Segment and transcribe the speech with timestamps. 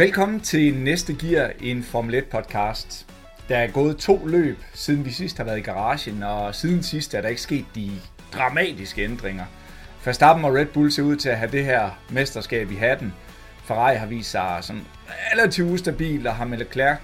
[0.00, 3.06] Velkommen til næste gear, en Formel 1 podcast.
[3.48, 7.14] Der er gået to løb, siden vi sidst har været i garagen, og siden sidst
[7.14, 7.90] er der ikke sket de
[8.32, 9.44] dramatiske ændringer.
[10.04, 13.12] Verstappen og Red Bull ser ud til at have det her mesterskab i hatten.
[13.64, 14.86] Ferrari har vist sig som
[15.32, 16.98] relativt ustabil, og har med Leclerc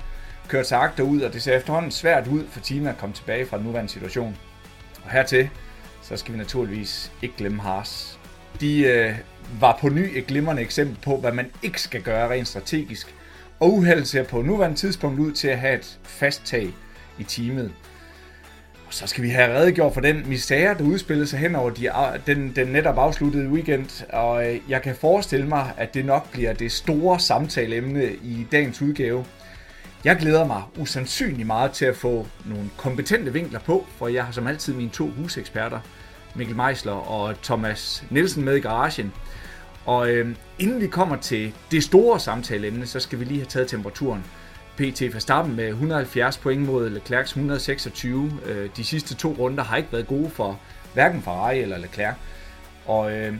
[0.49, 3.47] kørt sig agter ud, og det ser efterhånden svært ud for teamet at komme tilbage
[3.47, 4.37] fra den nuværende situation.
[5.05, 5.51] Og hertil,
[6.03, 8.19] så skal vi naturligvis ikke glemme Haas.
[8.61, 9.15] De øh,
[9.61, 13.15] var på ny et glimrende eksempel på, hvad man ikke skal gøre rent strategisk.
[13.61, 16.75] Og uheldet ser på nuværende tidspunkt ud til at have et fast tag
[17.19, 17.73] i teamet.
[18.87, 21.91] Og så skal vi have redegjort for den misære, der udspillede sig hen over de,
[22.27, 24.05] den, den netop afsluttede weekend.
[24.13, 28.83] Og øh, jeg kan forestille mig, at det nok bliver det store samtaleemne i dagens
[28.83, 29.25] udgave.
[30.05, 34.33] Jeg glæder mig usandsynligt meget til at få nogle kompetente vinkler på, for jeg har
[34.33, 35.81] som altid mine to huseksperter,
[36.35, 39.13] Mikkel Meisler og Thomas Nielsen med i garagen.
[39.87, 43.69] Og øh, inden vi kommer til det store samtaleemne, så skal vi lige have taget
[43.69, 44.25] temperaturen.
[44.77, 48.33] PT Verstappen med 170 point mod Leclercs 126.
[48.47, 50.61] Øh, de sidste to runder har ikke været gode for
[50.95, 52.15] hverken Ferrari eller Leclerc.
[52.87, 53.35] Og øh,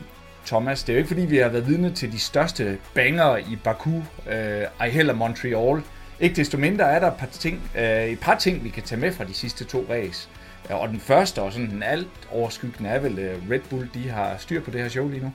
[0.47, 3.59] Thomas, det er jo ikke fordi, vi har været vidne til de største banger i
[3.65, 3.97] Baku,
[4.31, 5.83] øh, ej heller Montreal.
[6.21, 9.01] Ikke desto mindre er der et par, ting, øh, et par ting, vi kan tage
[9.01, 10.29] med fra de sidste to race.
[10.71, 14.37] Og den første og sådan den alt overskyggende er vel øh, Red Bull, de har
[14.39, 15.33] styr på det her show lige nu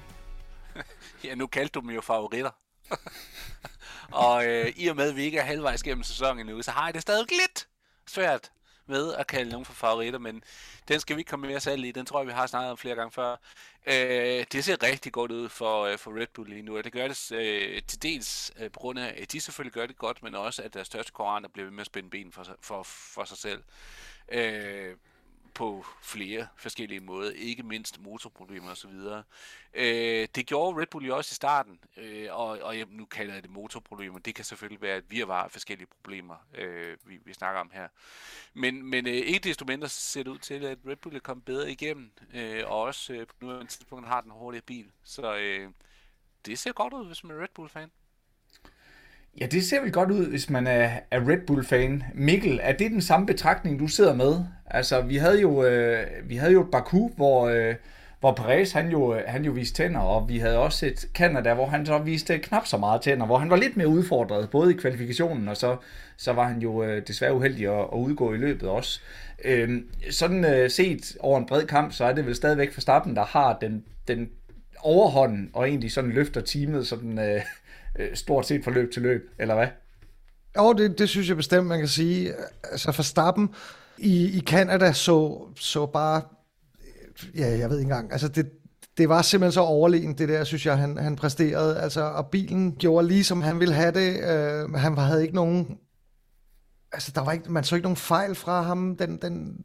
[1.24, 2.52] ja, nu kaldte du dem jo favoritter.
[4.12, 6.86] og øh, i og med, at vi ikke er halvvejs gennem sæsonen nu, så har
[6.86, 7.68] jeg det stadig lidt
[8.08, 8.52] svært
[8.86, 10.44] med at kalde nogen for favoritter, men
[10.88, 11.92] den skal vi ikke komme mere salg i.
[11.92, 13.36] Den tror jeg, vi har snakket om flere gange før.
[13.88, 16.92] Øh, det ser rigtig godt ud for, øh, for Red Bull lige nu, og det
[16.94, 20.24] gør det øh, til dels øh, på grund af, at de selvfølgelig gør det godt,
[20.24, 23.24] men også at deres største konkurrenter bliver ved med at spænde ben for, for, for
[23.24, 23.64] sig selv.
[24.32, 24.96] Øh,
[25.54, 28.92] på flere forskellige måder, ikke mindst motorproblemer osv.
[29.74, 33.34] Øh, det gjorde Red Bull jo også i starten, øh, og, og jeg, nu kalder
[33.34, 34.20] jeg det motorproblemer.
[34.20, 37.88] Det kan selvfølgelig være et virvar af forskellige problemer, øh, vi, vi snakker om her.
[38.54, 41.46] Men, men øh, ikke desto mindre ser det ud til, at Red Bull er kommet
[41.46, 44.92] bedre igennem, øh, og også øh, på nuværende tidspunkt har den hurtigere bil.
[45.04, 45.70] Så øh,
[46.46, 47.92] det ser godt ud, hvis man er Red Bull-fan.
[49.40, 52.04] Ja, det ser vel godt ud, hvis man er, er Red Bull-fan.
[52.14, 54.36] Mikkel, er det den samme betragtning, du sidder med?
[54.66, 57.76] Altså, vi havde jo, øh, vi havde jo et Baku, hvor, øh,
[58.20, 61.54] hvor Perez, han jo, øh, han jo viste tænder, og vi havde også et Canada,
[61.54, 64.74] hvor han så viste knap så meget tænder, hvor han var lidt mere udfordret, både
[64.74, 65.78] i kvalifikationen, og så,
[66.18, 69.02] så var han jo øh, desværre uheldig at, at udgå i løbet også.
[69.46, 73.26] Øh, sådan øh, set over en bred kamp, så er det vel stadigvæk Verstappen, der
[73.26, 74.30] har den, den
[74.80, 77.20] overhånden, og egentlig sådan løfter teamet sådan...
[77.20, 77.42] Øh,
[78.02, 79.68] Øh, stort set fra løb til løb, eller hvad?
[80.58, 82.34] Jo, det, det synes jeg bestemt, man kan sige.
[82.64, 83.50] Altså Verstappen
[83.98, 86.22] i, i Canada så, så bare,
[86.82, 88.52] øh, ja, jeg ved ikke engang, altså det,
[88.98, 91.80] det var simpelthen så overlegen, det der, synes jeg, han, han præsterede.
[91.80, 94.20] Altså, og bilen gjorde lige, som han ville have det.
[94.20, 95.78] Øh, han havde ikke nogen...
[96.92, 98.96] Altså, der var ikke, man så ikke nogen fejl fra ham.
[98.98, 99.58] Den, den,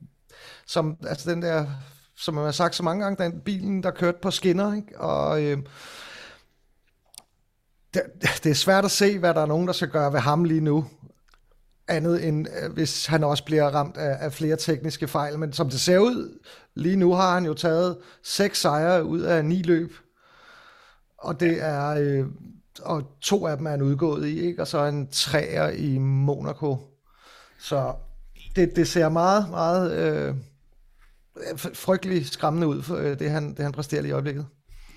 [0.66, 1.66] som, altså, den der,
[2.16, 5.00] som man har sagt så mange gange, den bilen, der kørte på skinner, ikke?
[5.00, 5.42] Og...
[5.42, 5.58] øh,
[7.96, 10.44] det, det er svært at se, hvad der er nogen, der skal gøre ved ham
[10.44, 10.84] lige nu.
[11.88, 15.38] Andet end, øh, hvis han også bliver ramt af, af flere tekniske fejl.
[15.38, 16.38] Men som det ser ud,
[16.74, 19.92] lige nu har han jo taget seks sejre ud af ni løb.
[21.18, 21.88] Og det er...
[21.88, 22.26] Øh,
[22.82, 24.62] og to af dem er han udgået i, ikke?
[24.62, 26.78] og så en træer i Monaco.
[27.58, 27.94] Så
[28.56, 30.34] det, det ser meget, meget øh,
[31.74, 34.46] frygtelig skræmmende ud, for, øh, det, han, det han præsterer lige i øjeblikket.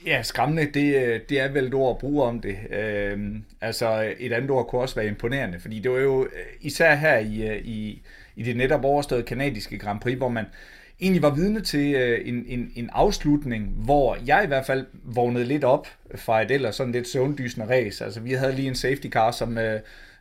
[0.05, 2.57] Ja, skræmmende, det, øh, det er vel et ord at bruge om det.
[2.69, 6.29] Øhm, altså et andet ord kunne også være imponerende, fordi det var jo øh,
[6.61, 8.01] især her i, øh, i,
[8.35, 10.45] i det netop overståede kanadiske Grand Prix, hvor man
[11.01, 11.95] egentlig var vidne til
[12.29, 16.75] en, en, en afslutning, hvor jeg i hvert fald vågnede lidt op fra et ellers
[16.75, 18.05] sådan lidt søvndysende race.
[18.05, 19.57] Altså vi havde lige en safety car, som,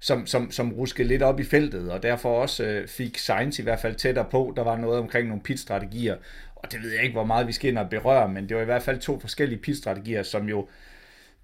[0.00, 3.80] som, som, som ruskede lidt op i feltet, og derfor også fik Sainz i hvert
[3.80, 4.52] fald tættere på.
[4.56, 6.16] Der var noget omkring nogle pitstrategier,
[6.62, 8.62] og det ved jeg ikke, hvor meget vi skal ind og berøre, men det var
[8.62, 10.68] i hvert fald to forskellige pitstrategier, som jo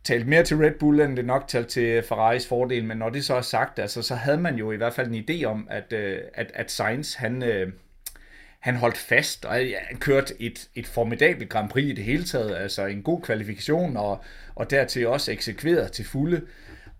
[0.04, 3.24] talte mere til Red Bull, end det nok talte til Ferraris fordel, men når det
[3.24, 5.92] så er sagt, altså, så havde man jo i hvert fald en idé om, at,
[5.92, 7.72] øh, at, at Sainz, han, øh,
[8.60, 12.24] han holdt fast, og ja, han kørte et, et formidabelt Grand Prix i det hele
[12.24, 14.24] taget, altså en god kvalifikation, og,
[14.54, 16.42] og dertil også eksekveret til fulde.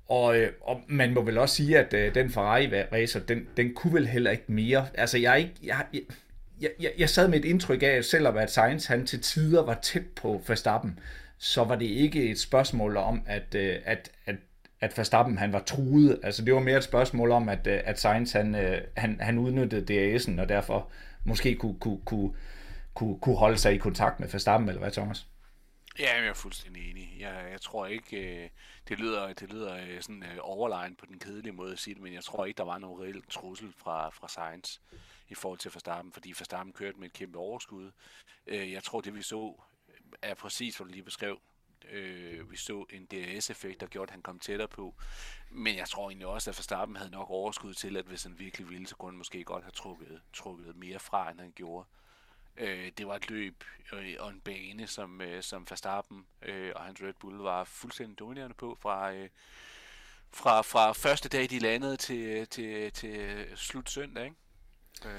[0.09, 3.95] Og, øh, og man må vel også sige, at øh, den Ferrari-racer, den, den kunne
[3.95, 4.87] vel heller ikke mere.
[4.95, 5.55] Altså, jeg er ikke...
[5.63, 6.01] Jeg, jeg,
[6.65, 9.63] jeg, jeg, jeg sad med et indtryk af, at selvom at Sainz han til tider
[9.63, 10.99] var tæt på Verstappen,
[11.39, 14.37] så var det ikke et spørgsmål om, at, øh, at, at,
[14.81, 16.21] at Verstappen han var truet.
[16.23, 19.39] Altså det var mere et spørgsmål om, at, øh, at Sainz han, øh, han, han
[19.39, 20.91] udnyttede DRS'en, og derfor
[21.25, 22.33] måske kunne, kunne, kunne,
[22.95, 25.27] kunne, kunne holde sig i kontakt med Verstappen, eller hvad Thomas?
[25.99, 27.17] Ja, jeg er fuldstændig enig.
[27.21, 28.51] Jeg, jeg tror ikke,
[28.89, 32.15] det lyder, det lyder sådan øh, overlegen på den kedelige måde at sige det, men
[32.15, 34.79] jeg tror ikke, der var nogen reel trussel fra, fra Sainz
[35.29, 37.91] i forhold til Verstappen, fordi Verstappen kørte med et kæmpe overskud.
[38.47, 39.55] Øh, jeg tror, det vi så
[40.23, 41.41] er præcis, hvad du lige beskrev.
[41.91, 44.95] Øh, vi så en DRS-effekt, der gjorde, at han kom tættere på.
[45.51, 48.69] Men jeg tror egentlig også, at Verstappen havde nok overskud til, at hvis han virkelig
[48.69, 51.87] ville, så kunne han måske godt have trukket, trukket mere fra, end han gjorde.
[52.57, 56.83] Øh, det var et løb øh, og en bane, som, øh, som Verstappen øh, og
[56.83, 59.29] hans Red Bull var fuldstændig dominerende på fra, øh,
[60.31, 64.25] fra, fra første dag, de landede til, øh, til, til slut søndag.
[64.25, 64.37] Ikke?
[65.05, 65.11] Øh,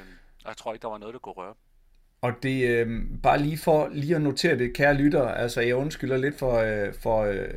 [0.43, 1.53] og jeg tror ikke, der var noget, der kunne røre.
[2.21, 6.17] Og det øh, bare lige for lige at notere det, kære lytter, altså jeg undskylder
[6.17, 7.47] lidt for, øh, for, øh,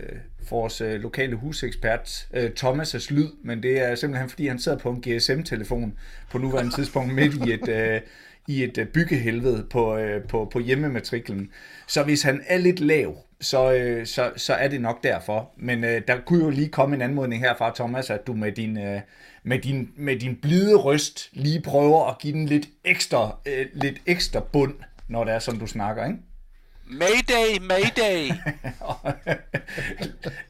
[0.49, 4.79] for vores øh, lokale husekspert øh, Thomas' lyd, men det er simpelthen fordi, han sidder
[4.79, 5.99] på en GSM-telefon
[6.31, 8.01] på nuværende tidspunkt midt i et, øh,
[8.49, 11.51] i et øh, byggehelvede på, øh, på, på hjemmematriklen.
[11.87, 15.51] Så hvis han er lidt lav, så, øh, så, så er det nok derfor.
[15.57, 18.53] Men øh, der kunne jo lige komme en anmodning her fra Thomas, at du med
[18.53, 19.01] din, øh,
[19.49, 23.97] med din, med din blide røst lige prøver at give den lidt ekstra, øh, lidt
[24.07, 24.75] ekstra bund,
[25.09, 26.19] når det er, som du snakker, ikke?
[26.91, 28.29] Mayday, Mayday!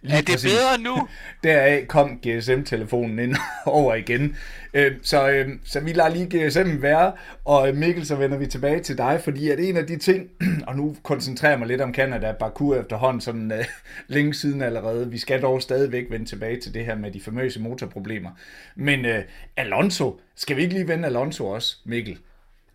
[0.09, 0.53] er det præcis.
[0.53, 1.09] bedre nu?
[1.45, 3.37] Deraf kom GSM-telefonen ind
[3.67, 4.37] over igen.
[4.75, 7.13] Øh, så, øh, så vi lader lige GSM være,
[7.45, 10.29] og Mikkel, så vender vi tilbage til dig, fordi at en af de ting,
[10.69, 13.65] og nu koncentrerer jeg mig lidt om Canada, Baku efterhånden, sådan uh,
[14.15, 15.11] længe siden allerede.
[15.11, 18.31] Vi skal dog stadigvæk vende tilbage til det her med de famøse motorproblemer.
[18.77, 19.23] Men uh,
[19.57, 22.19] Alonso, skal vi ikke lige vende Alonso også, Mikkel?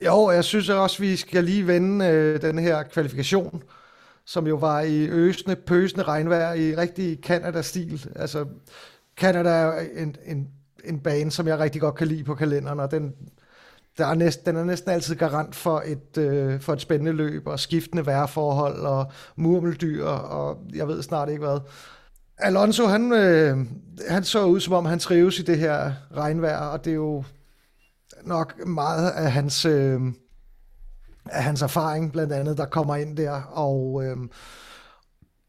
[0.01, 3.63] Jo, jeg synes også, vi skal lige vende øh, den her kvalifikation,
[4.25, 8.09] som jo var i øsende, pøsende regnvejr i rigtig Canada-stil.
[8.15, 8.45] Altså,
[9.17, 10.47] Canada er en, en,
[10.83, 13.13] en bane, som jeg rigtig godt kan lide på kalenderen, og den,
[13.97, 17.47] der er næsten, den er næsten altid garant for et, øh, for et spændende løb,
[17.47, 21.59] og skiftende vejrforhold, og murmeldyr, og jeg ved snart ikke hvad.
[22.37, 23.57] Alonso, han, øh,
[24.09, 27.23] han så ud, som om han trives i det her regnvejr, og det er jo
[28.27, 30.01] nok meget af hans, øh,
[31.25, 34.17] af hans erfaring, blandt andet, der kommer ind der, og øh,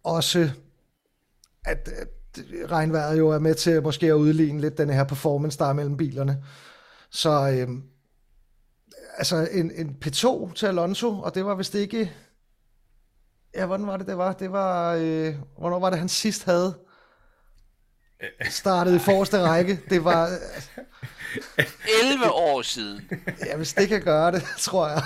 [0.04, 0.50] også,
[1.64, 2.08] at, at
[2.70, 5.96] regnvejret jo er med til måske at udligne lidt den her performance, der er mellem
[5.96, 6.44] bilerne.
[7.10, 7.68] Så øh,
[9.16, 12.12] altså en, en P2 til Alonso, og det var vist ikke...
[13.54, 14.32] Ja, hvordan var det, det var?
[14.32, 14.94] Det var...
[14.94, 16.74] Øh, hvornår var det, han sidst havde
[18.50, 19.81] startet i forreste række?
[19.90, 20.28] Det var...
[22.02, 23.11] 11 år siden.
[23.46, 25.02] Ja, hvis det kan gøre det, tror jeg.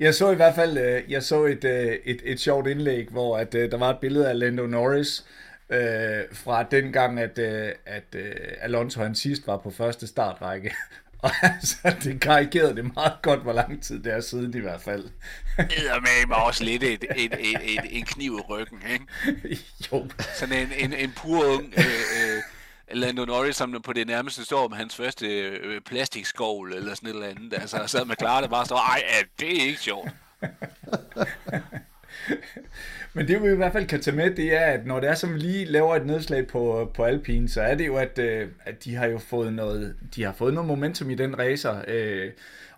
[0.00, 3.38] jeg så i hvert fald øh, jeg så et, øh, et, et sjovt indlæg, hvor
[3.38, 5.24] at, øh, der var et billede af Lando Norris
[5.70, 7.38] øh, fra den gang, at,
[7.86, 8.16] at
[8.60, 10.74] Alonso han sidst var på første startrække.
[11.26, 14.82] Og altså, det karikerede det meget godt, hvor lang tid det er siden i hvert
[14.82, 15.04] fald.
[15.58, 19.06] Med mig også lidt et, et, et, et, en kniv i ryggen, ikke?
[19.92, 20.08] jo.
[20.34, 22.42] Sådan en, en, en pur ung øh, øh,
[22.90, 27.14] Lando Norris, som på det nærmeste står med hans første øh, plastikskål eller sådan et
[27.14, 27.54] eller andet.
[27.54, 29.02] Altså, og sad med Clara, der bare står, ej,
[29.40, 30.10] det er ikke sjovt.
[33.14, 35.14] Men det vi i hvert fald kan tage med, det er, at når det er,
[35.14, 38.84] som lige laver et nedslag på, på Alpine, så er det jo, at, øh, at
[38.84, 41.84] de har jo fået noget, de har fået noget momentum i den racer.
[41.88, 42.30] Øh,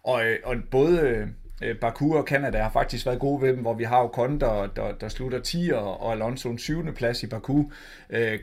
[0.03, 1.27] og, øh, og både øh,
[1.65, 4.67] Øh, Baku og Canada har faktisk været gode ved dem, hvor vi har Ocon, der,
[4.67, 6.95] der, der slutter 10, og Alonso en 7.
[6.95, 7.65] plads i Baku.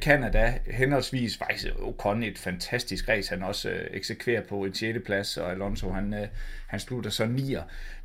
[0.01, 4.99] Kanada Canada henholdsvis, faktisk Ocon et fantastisk race, han også øh, eksekverer på en 6.
[5.05, 6.27] plads, og Alonso han, øh,
[6.67, 7.55] han slutter så 9.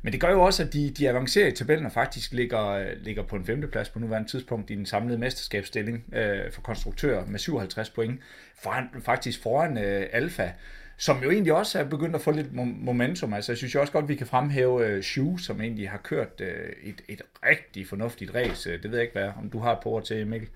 [0.01, 2.85] Men det gør jo også, at de, de avancerer i tabellen og faktisk ligger, øh,
[3.01, 3.69] ligger på en 5.
[3.71, 8.21] plads på nuværende tidspunkt i den samlede mesterskabsstilling øh, for konstruktører med 57 point,
[8.55, 10.51] foran, faktisk foran øh, Alfa
[10.97, 13.33] som jo egentlig også er begyndt at få lidt momentum.
[13.33, 15.97] Altså, jeg synes jo også godt, at vi kan fremhæve øh, Shu, som egentlig har
[15.97, 18.69] kørt øh, et, et rigtig fornuftigt race.
[18.69, 20.49] Øh, det ved jeg ikke, hvad, om du har et på til, Mikkel.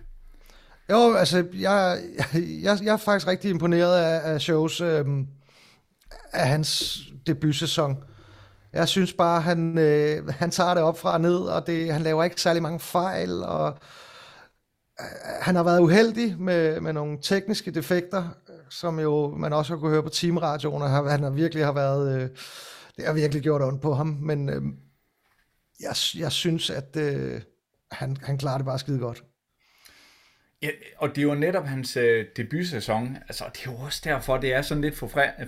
[0.89, 1.99] Jo, altså, jeg,
[2.63, 5.05] jeg, jeg er faktisk rigtig imponeret af, af shows, øh,
[6.33, 8.03] af hans debutsæson.
[8.73, 12.01] Jeg synes bare, han, øh, han tager det op fra og ned, og det, han
[12.01, 13.77] laver ikke særlig mange fejl, og
[14.99, 15.05] øh,
[15.41, 18.29] han har været uheldig med, med nogle tekniske defekter,
[18.71, 22.21] som jo man også har kunne høre på teamradioen, og han har virkelig har været,
[22.21, 22.29] øh,
[22.97, 24.61] det har virkelig gjort ondt på ham, men øh,
[25.79, 27.41] jeg, jeg synes, at øh,
[27.91, 29.23] han, han klarer det bare skide godt.
[30.63, 33.17] Ja, og det var netop hans øh, debutsæson.
[33.27, 34.97] Altså, det er jo også derfor, det er sådan lidt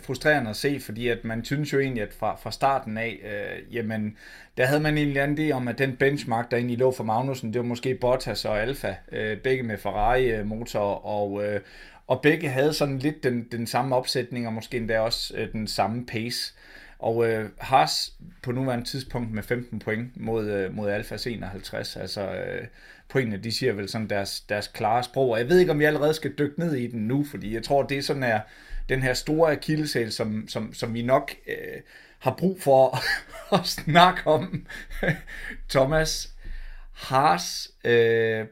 [0.06, 3.76] frustrerende at se, fordi at man synes jo egentlig, at fra, fra starten af, øh,
[3.76, 4.18] jamen,
[4.58, 7.54] der havde man egentlig anden idé om, at den benchmark, der egentlig lå for Magnussen,
[7.54, 11.62] det var måske Bottas og Alfa, øh, begge med Ferrari-motor, øh, og, øh,
[12.08, 15.68] og begge havde sådan lidt den, den samme opsætning, og måske endda også øh, den
[15.68, 16.54] samme pace.
[17.00, 21.96] Og øh, Haas på nuværende tidspunkt med 15 point mod, øh, mod Alfa 51.
[21.96, 22.68] Altså øh,
[23.10, 25.30] pointene, de siger vel sådan deres, deres klare sprog.
[25.30, 27.64] Og jeg ved ikke, om vi allerede skal dykke ned i den nu, fordi jeg
[27.64, 28.42] tror, det er sådan her,
[28.90, 31.82] den her store akilleshæl, som, som, som vi nok øh,
[32.20, 32.98] har brug for
[33.58, 34.68] at snakke om.
[35.70, 36.34] Thomas
[36.94, 38.46] Haas øh,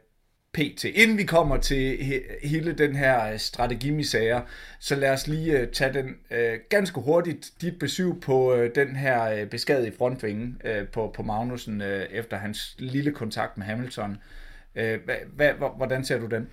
[0.53, 0.84] PT.
[0.84, 4.41] Inden vi kommer til he- hele den her øh, strategimisager,
[4.79, 7.51] så lad os lige uh, tage den uh, ganske hurtigt.
[7.62, 12.38] Dit besøg på uh, den her uh, beskadigede frontvinge uh, på, på Magnussen uh, efter
[12.38, 14.17] hans lille kontakt med Hamilton.
[14.75, 16.50] Uh, hva, hva, hvordan ser du den?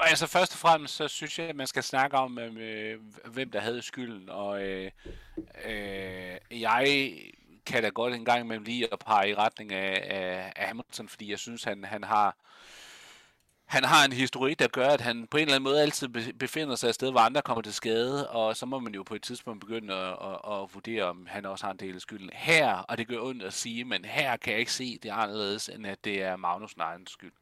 [0.00, 3.60] Altså først og fremmest, så synes jeg, at man skal snakke om, øh, hvem der
[3.60, 4.90] havde skylden, og øh,
[5.66, 7.12] øh, jeg
[7.66, 11.08] kan da godt en gang imellem lige at pege i retning af, af, af Hamilton,
[11.08, 12.36] fordi jeg synes, han, han har
[13.64, 16.76] han har en historik, der gør, at han på en eller anden måde altid befinder
[16.76, 19.22] sig et sted, hvor andre kommer til skade, og så må man jo på et
[19.22, 22.30] tidspunkt begynde at, at, at vurdere, om han også har en del af skylden.
[22.32, 25.68] Her, og det gør ondt at sige, men her kan jeg ikke se det anderledes,
[25.68, 27.32] end at det er Magnusens egen skyld.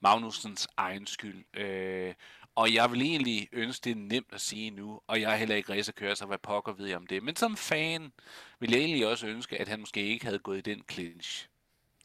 [0.00, 1.44] Magnusens egen skyld.
[1.60, 2.14] Øh,
[2.54, 5.56] og jeg vil egentlig ønske, det er nemt at sige nu, og jeg er heller
[5.56, 7.22] ikke racerkører, så hvad pokker ved jeg om det.
[7.22, 8.12] Men som fan
[8.58, 11.48] vil jeg egentlig også ønske, at han måske ikke havde gået i den clinch.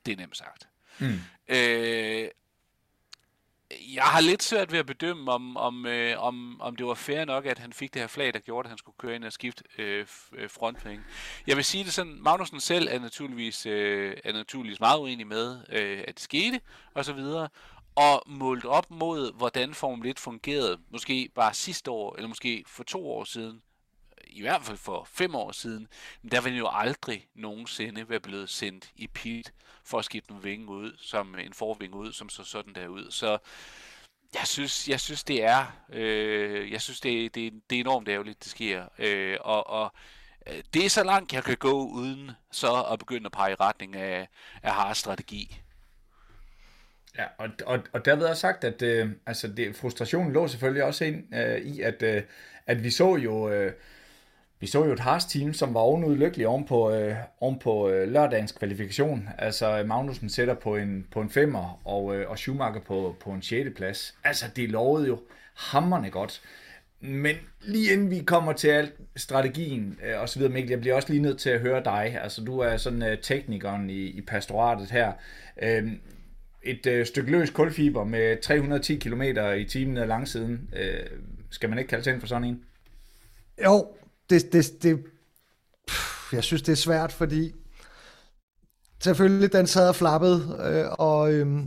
[0.05, 0.67] Det er nemt sagt.
[0.99, 1.19] Mm.
[1.47, 2.29] Øh,
[3.93, 7.25] jeg har lidt svært ved at bedømme, om, om, øh, om, om det var fair
[7.25, 9.33] nok, at han fik det her flag, der gjorde, at han skulle køre ind og
[9.33, 11.03] skifte øh, øh frontpenge.
[11.47, 15.57] Jeg vil sige det sådan, Magnussen selv er naturligvis, øh, er naturligvis meget uenig med,
[15.69, 16.61] øh, at det skete,
[16.93, 17.49] og så videre.
[17.95, 22.83] Og målt op mod, hvordan Formel 1 fungerede, måske bare sidste år, eller måske for
[22.83, 23.61] to år siden,
[24.31, 25.87] i hvert fald for fem år siden,
[26.21, 30.43] men der ville jo aldrig nogensinde være blevet sendt i pit for at skifte en
[30.43, 33.11] vinge ud, som en forvinge ud, som så sådan der ud.
[33.11, 33.37] Så
[34.33, 38.43] jeg synes, jeg synes det er, øh, jeg synes det, det, det er enormt ærgerligt,
[38.43, 38.85] det sker.
[38.99, 39.93] Øh, og, og
[40.47, 43.55] øh, det er så langt, jeg kan gå uden så at begynde at pege i
[43.55, 44.27] retning af,
[44.63, 45.61] af har strategi.
[47.17, 51.05] Ja, og, og, og derved har sagt, at øh, altså det, frustrationen lå selvfølgelig også
[51.05, 52.23] ind øh, i, at, øh,
[52.67, 53.73] at vi så jo øh,
[54.61, 58.51] vi så jo et Haas-team, som var ovenudlykkelig oven på, øh, oven på øh, lørdagens
[58.51, 59.29] kvalifikation.
[59.37, 63.41] Altså Magnussen sætter på en, på en femmer, og, øh, og Schumacher på, på en
[63.41, 64.15] sjette plads.
[64.23, 65.19] Altså det lovede jo
[65.53, 66.41] hammerne godt.
[66.99, 70.95] Men lige inden vi kommer til alt strategien øh, og så videre, Mikkel, jeg bliver
[70.95, 72.19] også lige nødt til at høre dig.
[72.21, 75.11] Altså du er sådan øh, teknikeren i, i pastoratet her.
[75.61, 75.91] Øh,
[76.63, 79.21] et øh, stykke løs kulfiber med 310 km
[79.57, 80.69] i timen langsiden.
[80.75, 81.05] Øh,
[81.49, 82.63] skal man ikke kalde til for sådan en?
[83.63, 83.87] Jo,
[84.31, 85.03] det, det, det,
[85.87, 87.53] pff, jeg synes, det er svært, fordi
[89.03, 91.63] selvfølgelig, den sad og flappede, øh, og, øh,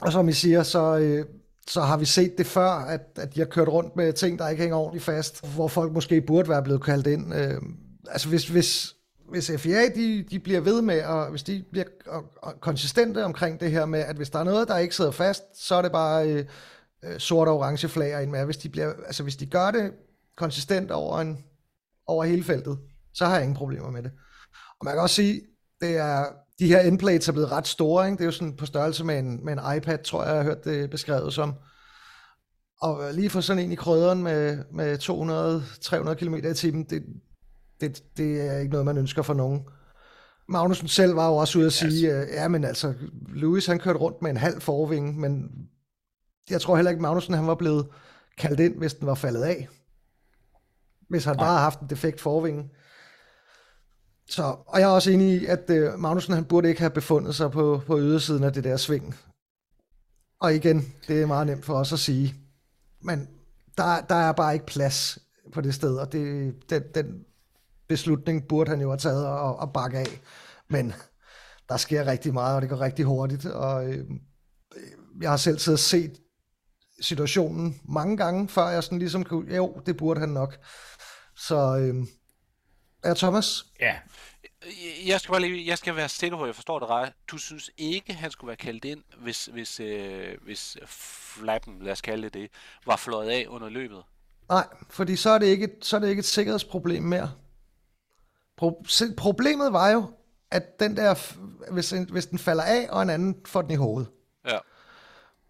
[0.00, 1.24] og som I siger, så, øh,
[1.68, 4.48] så har vi set det før, at, at jeg har kørt rundt med ting, der
[4.48, 7.34] ikke hænger ordentligt fast, hvor folk måske burde være blevet kaldt ind.
[7.34, 7.62] Øh,
[8.10, 8.94] altså hvis, hvis,
[9.30, 13.60] hvis FIA de, de bliver ved med, og hvis de bliver og, og konsistente omkring
[13.60, 15.92] det her med, at hvis der er noget, der ikke sidder fast, så er det
[15.92, 16.44] bare øh,
[17.04, 18.44] øh sort og orange flager ind med.
[18.44, 19.92] Hvis de, bliver, altså hvis de gør det
[20.36, 21.44] konsistent over en
[22.08, 22.78] over hele feltet,
[23.14, 24.10] så har jeg ingen problemer med det.
[24.80, 25.40] Og man kan også sige,
[25.80, 26.24] det er,
[26.58, 28.16] de her endplates er blevet ret store, ikke?
[28.16, 30.44] det er jo sådan på størrelse med en, med en iPad, tror jeg, jeg har
[30.44, 31.54] hørt det beskrevet som.
[32.80, 34.98] Og lige få sådan en i krydderen med, med
[36.10, 37.02] 200-300 km i timen, det,
[37.80, 39.60] det, det er ikke noget, man ønsker for nogen.
[40.48, 42.28] Magnussen selv var jo også ude at sige, yes.
[42.32, 42.94] ja, men altså,
[43.34, 45.50] Lewis han kørte rundt med en halv forvinge, men
[46.50, 47.86] jeg tror heller ikke, Magnussen han var blevet
[48.38, 49.68] kaldt ind, hvis den var faldet af
[51.08, 52.70] hvis han bare har haft en defekt forvinge.
[54.30, 57.34] Så, og jeg er også enig i, at uh, Magnussen han burde ikke have befundet
[57.34, 59.14] sig på, på ydersiden af det der sving.
[60.40, 62.34] Og igen, det er meget nemt for os at sige.
[63.02, 63.28] Men
[63.76, 65.18] der, der er bare ikke plads
[65.52, 67.24] på det sted, og det, den, den
[67.88, 70.20] beslutning burde han jo have taget og, og bakke af.
[70.68, 70.92] Men
[71.68, 74.06] der sker rigtig meget, og det går rigtig hurtigt, og øh,
[75.20, 76.20] jeg har selv siddet og set
[77.00, 80.58] situationen mange gange, før jeg sådan ligesom kunne, jo, det burde han nok.
[81.38, 82.06] Så øh,
[83.04, 83.66] ja, Thomas?
[83.80, 83.96] Ja.
[85.06, 87.12] Jeg skal, bare lige, jeg skal være sikker på, at jeg forstår det ret.
[87.30, 92.00] Du synes ikke, han skulle være kaldt ind, hvis, hvis, øh, hvis flappen, lad os
[92.00, 92.50] kalde det det,
[92.86, 94.02] var fløjet af under løbet?
[94.48, 97.32] Nej, fordi så er det ikke, så er det ikke et sikkerhedsproblem mere.
[98.62, 100.10] Pro- problemet var jo,
[100.50, 101.14] at den der,
[101.72, 104.10] hvis, hvis den falder af, og en anden får den i hovedet.
[104.48, 104.58] Ja.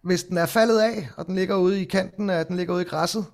[0.03, 2.83] Hvis den er faldet af, og den ligger ude i kanten, af, den ligger ude
[2.83, 3.27] i græsset,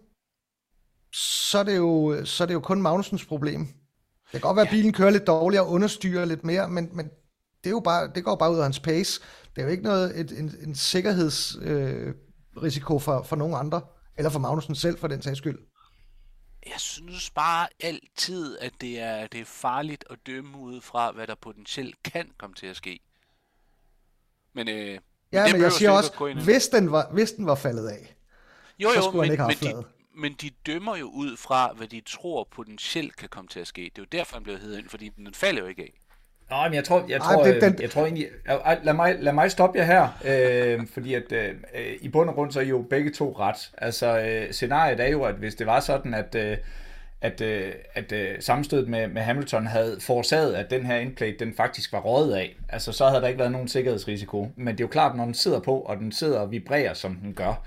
[1.14, 3.66] så er det jo, så er det jo kun Magnusens problem.
[3.66, 3.74] Det
[4.30, 7.10] kan godt være, at bilen kører lidt dårligt og understyrer lidt mere, men, men
[7.64, 9.20] det, er jo bare, det går bare ud af hans pace.
[9.54, 13.80] Det er jo ikke noget, et, en, en sikkerhedsrisiko øh, for, for nogen andre,
[14.16, 15.58] eller for Magnussen selv for den sags skyld.
[16.66, 21.26] jeg synes bare altid, at det er, det er farligt at dømme ud fra, hvad
[21.26, 23.00] der potentielt kan komme til at ske.
[24.52, 24.98] Men, øh,
[25.32, 28.16] Ja, det men jeg siger også, hvis den, var, hvis den var faldet af,
[28.78, 29.88] jo, så jo, skulle han men, ikke have men, de.
[30.16, 33.82] Men de dømmer jo ud fra, hvad de tror potentielt kan komme til at ske.
[33.82, 35.92] Det er jo derfor, han blev heddet ind, fordi den falder jo ikke af.
[36.50, 37.82] Nå, men jeg tror, jeg Ej, tror, det- det, den- den...
[37.82, 41.54] jeg tror egentlig, Ej, lad mig, lad mig stoppe jer her, øh, fordi at øh,
[41.74, 43.70] øh, i bund og grund så er I jo begge to ret.
[43.78, 46.56] Altså, øh, scenariet er jo, at hvis det var sådan, at, øh,
[47.20, 51.54] at, øh, at øh, sammenstødet med, med Hamilton havde forårsaget, at den her endplate, den
[51.56, 54.48] faktisk var røget af, altså så havde der ikke været nogen sikkerhedsrisiko.
[54.56, 57.14] Men det er jo klart, når den sidder på, og den sidder og vibrerer, som
[57.16, 57.62] den gør,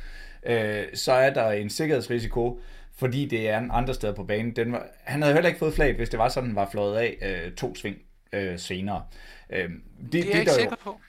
[0.47, 2.59] øh, så er der en sikkerhedsrisiko,
[2.95, 4.55] fordi det er andre steder på banen.
[4.55, 6.97] Den var, han havde heller ikke fået flaget, hvis det var sådan, den var flået
[6.97, 7.97] af øh, to sving
[8.33, 9.05] øh, senere.
[9.49, 10.99] Øh, det, Det er jeg ikke sikker på.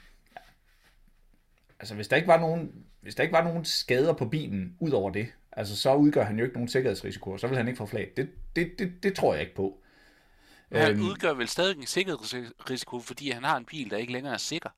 [1.80, 4.90] altså hvis der ikke var nogen, hvis der ikke var nogen skader på bilen ud
[4.90, 7.78] over det, altså så udgør han jo ikke nogen sikkerhedsrisiko, og så vil han ikke
[7.78, 8.10] få flag.
[8.16, 9.78] Det, det, det, det tror jeg ikke på.
[10.70, 11.02] Men han Øhm.
[11.02, 14.70] udgør vel stadig en sikkerhedsrisiko, fordi han har en bil, der ikke længere er sikker.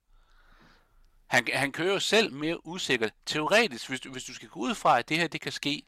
[1.30, 3.10] Han, han kører jo selv mere usikkert.
[3.26, 5.82] Teoretisk, hvis du, hvis du skal gå ud fra, at det her det kan ske,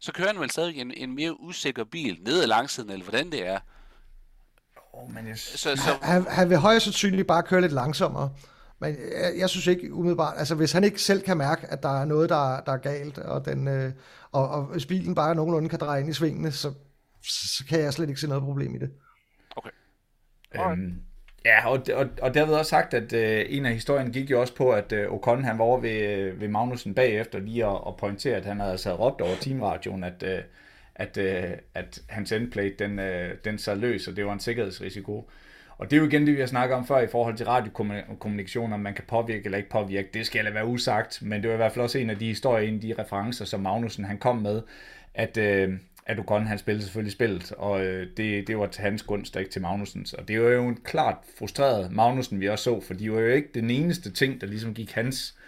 [0.00, 3.32] så kører han vel stadig en, en mere usikker bil ned ad langsiden, eller hvordan
[3.32, 3.58] det er.
[4.92, 8.32] Oh, men jeg, Så, så Han, han vil højst sandsynligt bare køre lidt langsommere.
[8.78, 12.00] Men jeg, jeg synes ikke umiddelbart, altså hvis han ikke selv kan mærke, at der
[12.00, 13.92] er noget, der, der er galt, og, den, øh,
[14.32, 16.72] og, og hvis bilen bare nogenlunde kan dreje ind i svingene, så,
[17.22, 18.90] så kan jeg slet ikke se noget problem i det.
[19.56, 19.70] okay.
[20.54, 21.02] Øhm,
[21.44, 24.54] ja, og, og, og derved også sagt, at øh, en af historien gik jo også
[24.54, 27.96] på, at øh, Ocon han var over ved, øh, ved Magnussen bagefter lige at, at
[27.96, 30.38] pointere, at han havde altså råbt over teamradioen, at, øh,
[30.94, 35.30] at, øh, at hans endplate, den, øh, den sad løs, og det var en sikkerhedsrisiko.
[35.78, 38.72] Og det er jo igen det, vi har snakket om før i forhold til radiokommunikation,
[38.72, 40.08] om man kan påvirke eller ikke påvirke.
[40.14, 42.26] Det skal lade være usagt, men det var i hvert fald også en af de
[42.26, 44.62] historier, en af de referencer, som Magnussen han kom med,
[45.14, 45.72] at, øh,
[46.06, 49.42] at Ocon han spillede selvfølgelig spillet, og øh, det, det var til hans gunst, og
[49.42, 50.12] ikke til Magnusens.
[50.12, 53.28] Og det var jo en klart frustreret Magnussen, vi også så, for de var jo
[53.28, 55.38] ikke den eneste ting, der ligesom gik hans,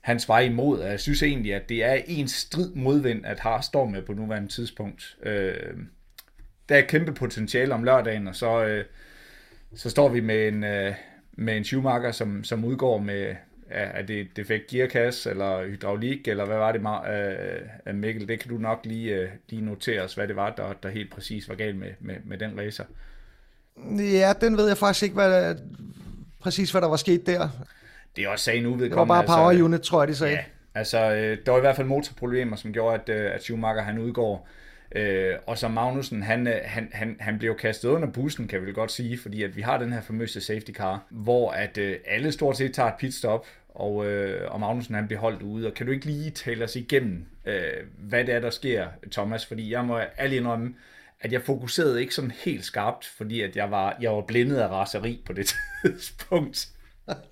[0.00, 0.80] hans vej imod.
[0.80, 4.12] Og jeg synes egentlig, at det er en strid modvind, at har står med på
[4.12, 5.16] nuværende tidspunkt.
[5.22, 5.76] Øh,
[6.68, 8.84] der er kæmpe potentiale om lørdagen, og så, øh,
[9.74, 10.94] så står vi med en, øh,
[11.32, 13.34] med en Schumacher, som, som udgår med,
[13.70, 17.10] ja, er det defekt gearkasse, eller hydraulik, eller hvad var det, Ma-
[17.88, 18.28] øh, Mikkel?
[18.28, 21.12] Det kan du nok lige, øh, lige notere os, hvad det var, der, der helt
[21.12, 22.84] præcis var galt med, med, med den racer.
[23.98, 25.56] Ja, den ved jeg faktisk ikke, hvad,
[26.40, 27.48] præcis hvad der var sket der.
[28.16, 29.08] Det er også sagen Det var uvedkommende.
[29.26, 30.34] bare power altså, unit, tror jeg, de sagde.
[30.34, 33.82] Ja, altså øh, der var i hvert fald motorproblemer, som gjorde, at, øh, at Schumacher
[33.82, 34.48] han udgår.
[34.96, 38.72] Øh, og så Magnussen, han, øh, han, han, han blev kastet under bussen, kan vi
[38.72, 42.32] godt sige, fordi at vi har den her famøse safety car, hvor at øh, alle
[42.32, 43.46] stort set tager et pitstop,
[43.78, 45.66] og, øh, og Magnussen han blev holdt ude.
[45.66, 49.46] Og kan du ikke lige tale os igennem, øh, hvad det er, der sker, Thomas?
[49.46, 50.74] Fordi jeg må ærlig indrømme,
[51.20, 54.68] at jeg fokuserede ikke sådan helt skarpt, fordi at jeg var, jeg var blindet af
[54.68, 55.46] raseri på det
[55.82, 56.68] tidspunkt.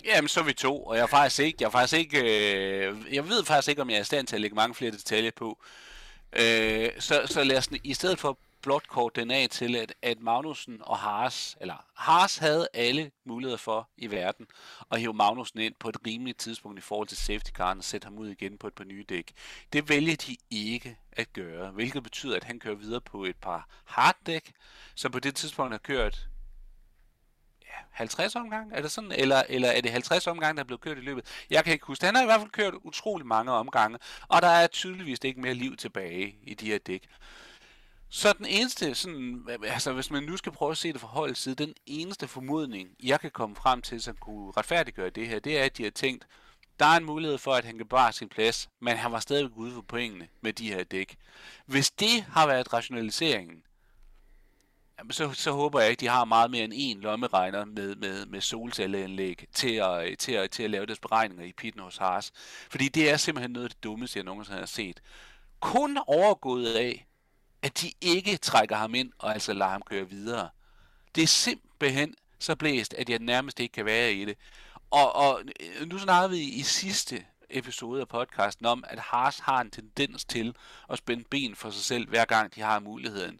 [0.05, 2.95] Jamen, så er vi to, og jeg er faktisk ikke, jeg er faktisk ikke, øh,
[3.11, 5.31] jeg ved faktisk ikke, om jeg er i stand til at lægge mange flere detaljer
[5.35, 5.57] på.
[6.33, 10.19] Øh, så, så lad os i stedet for blot kort den af til, at, at
[10.19, 14.47] Magnussen og Haas, eller Haas havde alle muligheder for i verden
[14.91, 18.05] at hive Magnussen ind på et rimeligt tidspunkt i forhold til safety caren og sætte
[18.05, 19.33] ham ud igen på et par nye dæk.
[19.73, 23.69] Det vælger de ikke at gøre, hvilket betyder, at han kører videre på et par
[23.85, 24.51] harddæk,
[24.95, 26.27] som på det tidspunkt har kørt
[27.91, 28.71] 50 omgang?
[28.73, 29.11] Er det sådan?
[29.11, 31.45] Eller, eller er det 50 omgang, der er blevet kørt i løbet?
[31.49, 32.05] Jeg kan ikke huske.
[32.05, 35.53] Han har i hvert fald kørt utrolig mange omgange, og der er tydeligvis ikke mere
[35.53, 37.03] liv tilbage i de her dæk.
[38.09, 41.41] Så den eneste, sådan, altså hvis man nu skal prøve at se det fra holdets
[41.41, 45.59] side, den eneste formodning, jeg kan komme frem til, som kunne retfærdiggøre det her, det
[45.59, 46.27] er, at de har tænkt,
[46.79, 49.57] der er en mulighed for, at han kan bare sin plads, men han var stadigvæk
[49.57, 51.15] ude for pointene med de her dæk.
[51.65, 53.63] Hvis det har været rationaliseringen,
[55.11, 58.41] så, så håber jeg ikke, de har meget mere end én lommeregner med, med, med
[58.41, 62.31] solcelleanlæg til at, til, at, til at lave deres beregninger i pitten hos Haas.
[62.69, 65.01] Fordi det er simpelthen noget af det dummeste, jeg nogensinde har set.
[65.59, 67.06] Kun overgået af,
[67.61, 70.49] at de ikke trækker ham ind og altså lader ham køre videre.
[71.15, 74.37] Det er simpelthen så blæst, at jeg nærmest ikke kan være i det.
[74.91, 79.61] Og, og øh, nu snakkede vi i sidste episode af podcasten om, at Haas har
[79.61, 80.55] en tendens til
[80.89, 83.39] at spænde ben for sig selv, hver gang de har muligheden.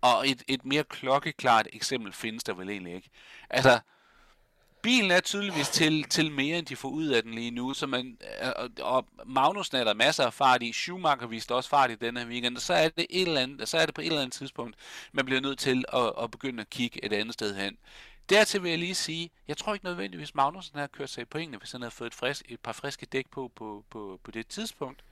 [0.00, 3.10] Og et, et mere klokkeklart eksempel findes der vel egentlig ikke.
[3.50, 3.80] Altså,
[4.84, 7.74] bilen er tydeligvis til, til mere, end de får ud af den lige nu.
[7.74, 10.72] Så man, øh, og, og Magnussen er der masser af fart i.
[10.72, 12.56] Schumacher viste også fart i denne weekend.
[12.56, 14.76] Og så er det, et eller andet, så er det på et eller andet tidspunkt,
[15.12, 17.76] man bliver nødt til at, at begynde at kigge et andet sted hen.
[18.28, 21.58] Dertil vil jeg lige sige, jeg tror ikke nødvendigvis Magnussen har kørt sig i pointene,
[21.58, 24.46] hvis han havde fået et, frisk, et par friske dæk på, på, på, på det
[24.46, 25.04] tidspunkt.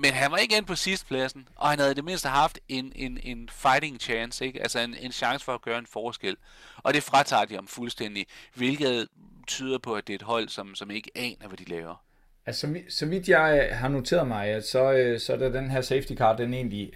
[0.00, 2.92] Men han var ikke end på sidstpladsen, og han havde i det mindste haft en,
[2.96, 4.62] en, en fighting chance, ikke?
[4.62, 6.36] altså en, en chance for at gøre en forskel.
[6.76, 9.08] Og det fratager de ham fuldstændig, hvilket
[9.46, 12.04] tyder på, at det er et hold, som, som ikke aner, hvad de laver.
[12.46, 15.70] Altså, så vidt jeg øh, har noteret mig, at så, øh, så er der den
[15.70, 16.92] her safety car, den egentlig...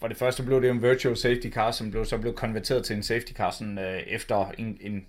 [0.00, 2.84] For det første blev det jo en virtual safety car, som blev, så blev konverteret
[2.84, 5.06] til en safety car sådan, øh, efter en, en,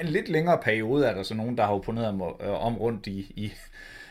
[0.00, 3.06] en lidt længere periode, er der så nogen, der har opponeret om, øh, om rundt
[3.06, 3.52] i, i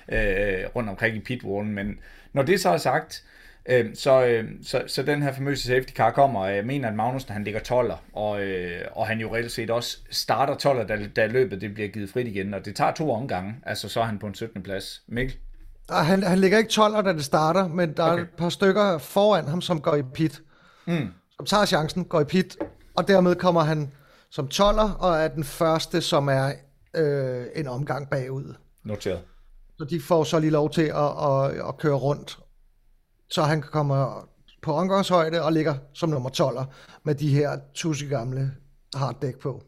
[0.09, 1.99] øh, rundt omkring i pitwallen, men
[2.35, 3.23] når det så er sagt,
[3.65, 6.95] øh, så, øh, så, så den her famøse safety car kommer, og jeg mener, at
[6.95, 11.07] Magnussen han ligger 12'er, og, øh, og han jo reelt set også starter 12'er, da,
[11.15, 14.03] da løbet det bliver givet frit igen, og det tager to omgange, altså så er
[14.03, 14.63] han på en 17.
[14.63, 15.03] plads.
[15.07, 15.37] Mikkel?
[15.89, 18.17] Ah, han, han ligger ikke 12'er, da det starter, men der okay.
[18.17, 20.41] er et par stykker foran ham, som går i pit.
[20.85, 21.07] Mm.
[21.35, 22.57] Som tager chancen, går i pit,
[22.95, 23.91] og dermed kommer han
[24.29, 26.51] som 12'er, og er den første, som er
[26.95, 28.53] øh, en omgang bagud.
[28.83, 29.21] Noteret.
[29.77, 32.39] Så de får så lige lov til at, at, at køre rundt,
[33.29, 34.29] så han kommer
[34.61, 36.65] på omgangshøjde og ligger som nummer 12'er
[37.03, 38.51] med de her tusind gamle
[38.95, 39.63] harddæk på.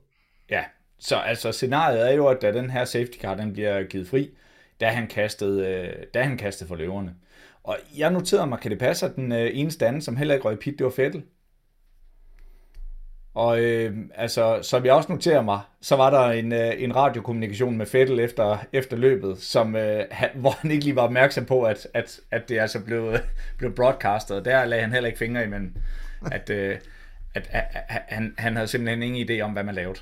[0.50, 0.63] Ja,
[1.00, 4.38] så altså scenariet er jo, at da den her safety car den bliver givet fri,
[4.80, 7.15] da han kastede, øh, da han kastede for løverne.
[7.63, 10.48] Og jeg noterede mig, kan det passe, at den øh, eneste anden, som heller ikke
[10.48, 11.24] røg pit, det var Fettel?
[13.38, 17.78] Og øh, altså, som jeg også noterer mig, så var der en, øh, en radiokommunikation
[17.78, 21.63] med Fettel efter, efter løbet, som, øh, han, hvor han ikke lige var opmærksom på,
[21.63, 23.13] at, at, at det altså blev,
[23.58, 24.38] blev broadcastet.
[24.38, 25.78] Og der lagde han heller ikke fingre i, men
[26.32, 26.78] at, øh,
[27.36, 30.00] at, at, at han, han havde simpelthen ingen idé om, hvad man lavede.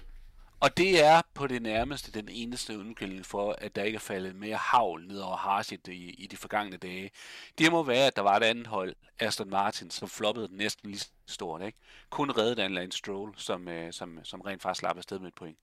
[0.65, 4.35] Og det er på det nærmeste den eneste undskyldning for, at der ikke er faldet
[4.35, 7.11] mere havl ned over Harsit i, i de forgangne dage.
[7.57, 11.05] Det må være, at der var et andet hold, Aston Martin, som floppede næsten lige
[11.27, 11.61] stort.
[11.65, 11.77] Ikke?
[12.09, 15.27] Kun reddet af en Lance Stroll, som, øh, som, som rent faktisk slap afsted med
[15.27, 15.57] et point.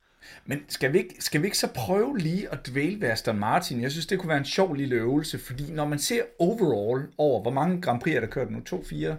[0.45, 3.83] Men skal vi, ikke, skal vi ikke så prøve lige at dvæle ved Aston Martin?
[3.83, 7.43] Jeg synes, det kunne være en sjov lille øvelse, fordi når man ser overall over,
[7.43, 8.61] hvor mange Grand Prix er der kørt nu?
[8.61, 9.17] 2, 4,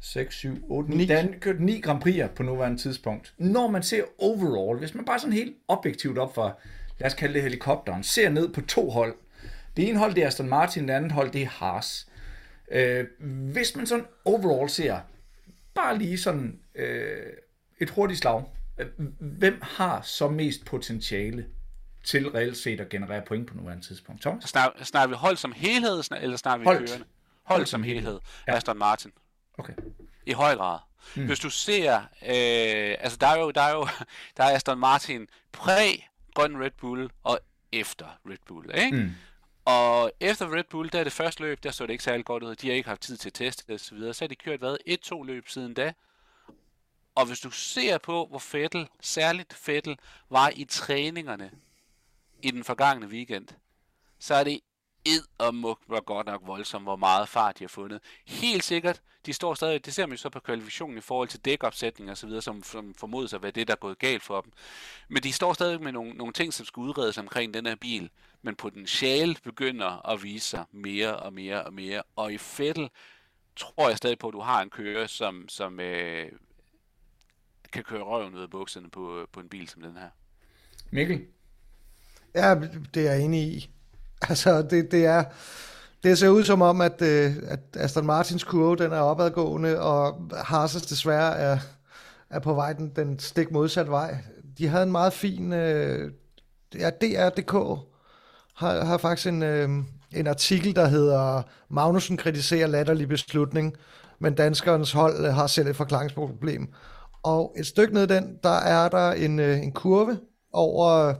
[0.00, 0.96] 6, 7, 8, 9.
[0.96, 1.06] 9.
[1.06, 3.34] Der er kørt 9 Grand Prix'er på nuværende tidspunkt.
[3.38, 6.60] Når man ser overall, hvis man bare sådan helt objektivt op for,
[6.98, 9.14] lad os kalde det helikopteren, ser ned på to hold.
[9.76, 12.08] Det ene hold det er Aston Martin, det andet hold det er Haas.
[12.70, 13.04] Øh,
[13.52, 14.98] hvis man sådan overall ser,
[15.74, 17.16] bare lige sådan øh,
[17.80, 18.44] et hurtigt slag,
[19.18, 21.46] hvem har så mest potentiale
[22.04, 24.22] til reelt set at generere point på nuværende tidspunkt?
[24.22, 24.44] Thomas?
[24.44, 26.88] Snakker, snakker vi hold som helhed, eller snakker vi hold.
[26.88, 27.06] kørende?
[27.42, 28.18] Hold som helhed.
[28.48, 28.56] Ja.
[28.56, 29.10] Aston Martin.
[29.58, 29.74] Okay.
[30.26, 30.78] I høj grad.
[31.16, 31.26] Mm.
[31.26, 33.88] Hvis du ser, øh, altså der er jo, der er jo,
[34.36, 35.96] der er Aston Martin præ
[36.34, 37.40] grøn Red Bull og
[37.72, 38.96] efter Red Bull, ikke?
[38.96, 39.10] Mm.
[39.64, 42.42] Og efter Red Bull, der er det første løb, der så det ikke særlig godt
[42.42, 42.54] ud.
[42.54, 44.12] De har ikke haft tid til at teste det osv.
[44.12, 45.92] Så, har de kørt, hvad, et, to løb siden da.
[47.14, 49.98] Og hvis du ser på, hvor Fettel, særligt Fettel,
[50.30, 51.50] var i træningerne
[52.42, 53.48] i den forgangne weekend,
[54.18, 54.60] så er det
[55.04, 58.00] ed og muk var godt nok voldsomt, hvor meget fart de har fundet.
[58.26, 61.40] Helt sikkert, de står stadig, det ser man jo så på kvalifikationen i forhold til
[61.40, 64.40] dækopsætning og så videre, som, som formodes at være det, der er gået galt for
[64.40, 64.52] dem.
[65.08, 68.10] Men de står stadig med nogle, nogle ting, som skal udredes omkring den her bil,
[68.42, 72.02] men potentiale begynder at vise sig mere og mere og mere.
[72.16, 72.90] Og i Fettel
[73.56, 76.32] tror jeg stadig på, at du har en kører, som, som øh,
[77.72, 80.08] kan køre røven ud af bukserne på, øh, på en bil som den her.
[80.90, 81.26] Mikkel?
[82.34, 82.54] Ja,
[82.94, 83.70] det er jeg enig i.
[84.22, 85.24] Altså, det, det er...
[86.06, 90.30] Det ser ud som om, at, øh, at Aston Martins kurve den er opadgående, og
[90.44, 91.58] Haas desværre er,
[92.30, 94.16] er på vej den, den stik modsatte vej.
[94.58, 95.52] De havde en meget fin...
[95.52, 96.12] Øh,
[96.74, 97.52] ja, DR.dk
[98.56, 99.68] har, har faktisk en, øh,
[100.14, 103.74] en artikel, der hedder Magnussen kritiserer latterlig beslutning,
[104.18, 106.72] men danskernes hold øh, har selv et forklaringsproblem.
[107.22, 110.18] Og et stykke ned den, der er der en, øh, en kurve
[110.52, 111.14] over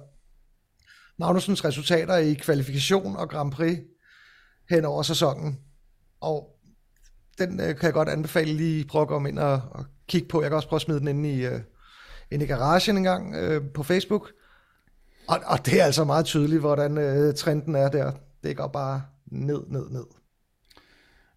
[1.19, 3.79] Magnusens resultater i kvalifikation og Grand Prix
[4.71, 5.59] hen over sæsonen.
[6.21, 6.57] Og
[7.39, 10.43] den øh, kan jeg godt anbefale lige prøve at komme ind og, og kigge på.
[10.43, 11.61] Jeg kan også prøve at smide den ind i, øh,
[12.31, 14.33] ind i garagen en gang øh, på Facebook.
[15.29, 18.13] Og, og det er altså meget tydeligt, hvordan øh, trenden er der.
[18.43, 20.05] Det går bare ned, ned, ned.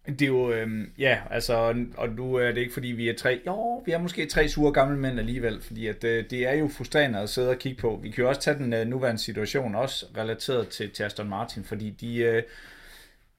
[0.06, 3.40] Det er jo, øh, ja, altså, og nu er det ikke fordi vi er tre,
[3.46, 6.68] jo, vi er måske tre sure gamle mænd alligevel, fordi at, øh, det er jo
[6.68, 8.00] frustrerende at sidde og kigge på.
[8.02, 11.64] Vi kan jo også tage den øh, nuværende situation, også relateret til, til Aston Martin,
[11.64, 12.42] fordi de, øh,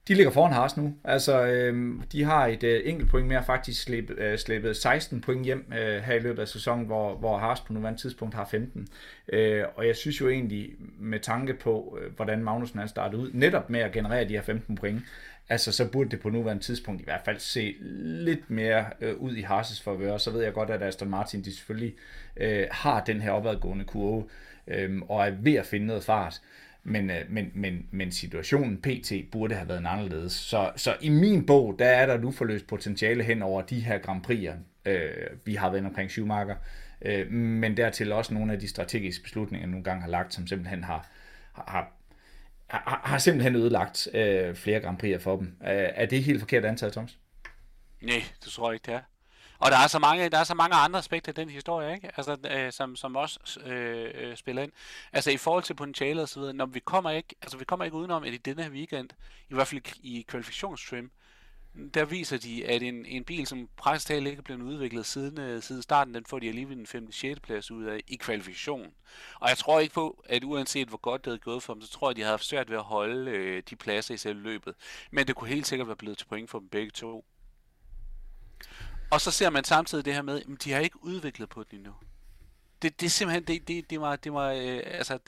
[0.07, 0.93] de ligger foran Haas nu.
[1.03, 5.45] Altså, øh, de har et øh, enkelt point mere, faktisk slæbet, øh, slæbet 16 point
[5.45, 8.87] hjem øh, her i løbet af sæsonen, hvor, hvor Haas på nuværende tidspunkt har 15.
[9.33, 13.31] Øh, og jeg synes jo egentlig, med tanke på, øh, hvordan Magnussen har startet ud,
[13.33, 15.01] netop med at generere de her 15 point,
[15.49, 19.35] altså så burde det på nuværende tidspunkt i hvert fald se lidt mere øh, ud
[19.35, 20.17] i Haas' forvør.
[20.17, 21.95] Så ved jeg godt, at Aston Martin de selvfølgelig
[22.37, 24.23] øh, har den her opadgående kurve
[24.67, 26.41] øh, og er ved at finde noget fart.
[26.83, 30.33] Men, øh, men, men, men situationen PT burde have været anderledes.
[30.33, 33.97] Så, så i min bog, der er der nu forløst potentiale hen over de her
[33.97, 35.11] Grand Prix'er, øh,
[35.45, 36.55] vi har været omkring Schumacher.
[37.01, 40.83] Øh, men dertil også nogle af de strategiske beslutninger, nogle gange har lagt, som simpelthen
[40.83, 41.09] har,
[41.53, 41.91] har,
[42.67, 45.47] har, har simpelthen ødelagt øh, flere Grand Prix'er for dem.
[45.61, 47.17] Øh, er det helt forkert antaget, Thomas?
[48.01, 49.10] Nej, det tror jeg ikke, det er.
[49.61, 52.11] Og der er så mange, der er så mange andre aspekter i den historie, ikke?
[52.17, 54.71] Altså, øh, som, som også øh, øh, spiller ind.
[55.13, 57.85] Altså i forhold til potentialet og så videre, når vi kommer ikke, altså vi kommer
[57.85, 59.09] ikke udenom, at i denne her weekend,
[59.49, 61.11] i hvert fald i kvalifikationstrim,
[61.93, 65.39] der viser de, at en, en bil, som praktisk talt ikke er blevet udviklet siden,
[65.39, 67.11] øh, siden starten, den får de alligevel en 5.
[67.11, 67.39] 6.
[67.39, 68.93] plads ud af i kvalifikation.
[69.35, 71.91] Og jeg tror ikke på, at uanset hvor godt det havde gået for dem, så
[71.91, 74.41] tror jeg, at de havde haft svært ved at holde øh, de pladser i selve
[74.41, 74.75] løbet.
[75.11, 77.25] Men det kunne helt sikkert være blevet til point for dem begge to.
[79.11, 81.73] Og så ser man samtidig det her med, at de har ikke udviklet på det
[81.73, 81.93] endnu.
[82.81, 85.19] Det, det er simpelthen, det, det, det var, det var øh, altså,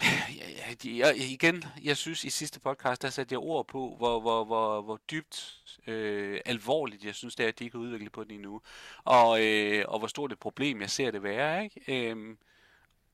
[0.00, 4.44] jeg, jeg, igen, jeg synes i sidste podcast, der satte jeg ord på, hvor, hvor,
[4.44, 8.24] hvor, hvor dybt øh, alvorligt jeg synes det er, at de ikke har udviklet på
[8.24, 8.60] det endnu.
[9.04, 11.64] Og, øh, og hvor stort et problem jeg ser det være.
[11.64, 12.10] Ikke?
[12.10, 12.36] Øh,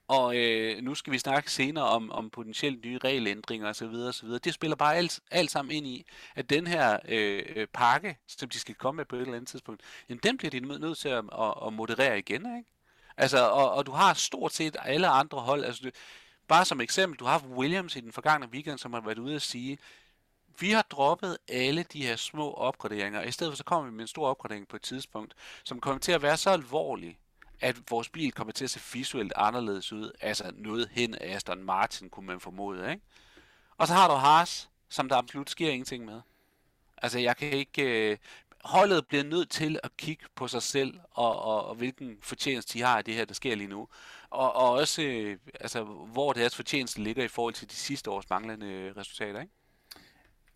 [0.09, 3.95] og øh, nu skal vi snakke senere om, om potentielt nye regelændringer osv.
[4.09, 4.29] osv.
[4.29, 8.59] Det spiller bare alt, alt sammen ind i, at den her øh, pakke, som de
[8.59, 11.25] skal komme med på et eller andet tidspunkt, jamen, den bliver de nødt til at,
[11.39, 12.57] at, at moderere igen.
[12.57, 12.71] Ikke?
[13.17, 15.65] Altså, og, og du har stort set alle andre hold.
[15.65, 15.91] Altså, du,
[16.49, 19.35] bare som eksempel, du har haft Williams i den forgangne weekend, som har været ude
[19.35, 19.79] at sige,
[20.61, 23.97] vi har droppet alle de her små opgraderinger, og i stedet for så kommer vi
[23.97, 27.19] med en stor opgradering på et tidspunkt, som kommer til at være så alvorlig,
[27.61, 30.13] at vores bil kommer til at se visuelt anderledes ud.
[30.21, 33.03] Altså noget hen af Aston Martin, kunne man formode, ikke?
[33.79, 36.21] Og så har du Haas, som der absolut sker ingenting med.
[37.03, 38.11] Altså jeg kan ikke...
[38.11, 38.17] Øh,
[38.65, 42.83] holdet bliver nødt til at kigge på sig selv, og, og, og hvilken fortjeneste de
[42.83, 43.89] har af det her, der sker lige nu.
[44.31, 48.31] Og, og også, øh, altså, hvor deres fortjeneste ligger i forhold til de sidste års
[48.31, 49.53] manglende resultater, ikke?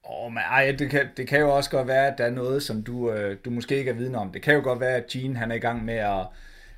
[0.04, 2.30] Åh, oh, men ej, det kan, det kan jo også godt være, at der er
[2.30, 4.32] noget, som du, øh, du måske ikke er viden om.
[4.32, 6.26] Det kan jo godt være, at Gene han er i gang med at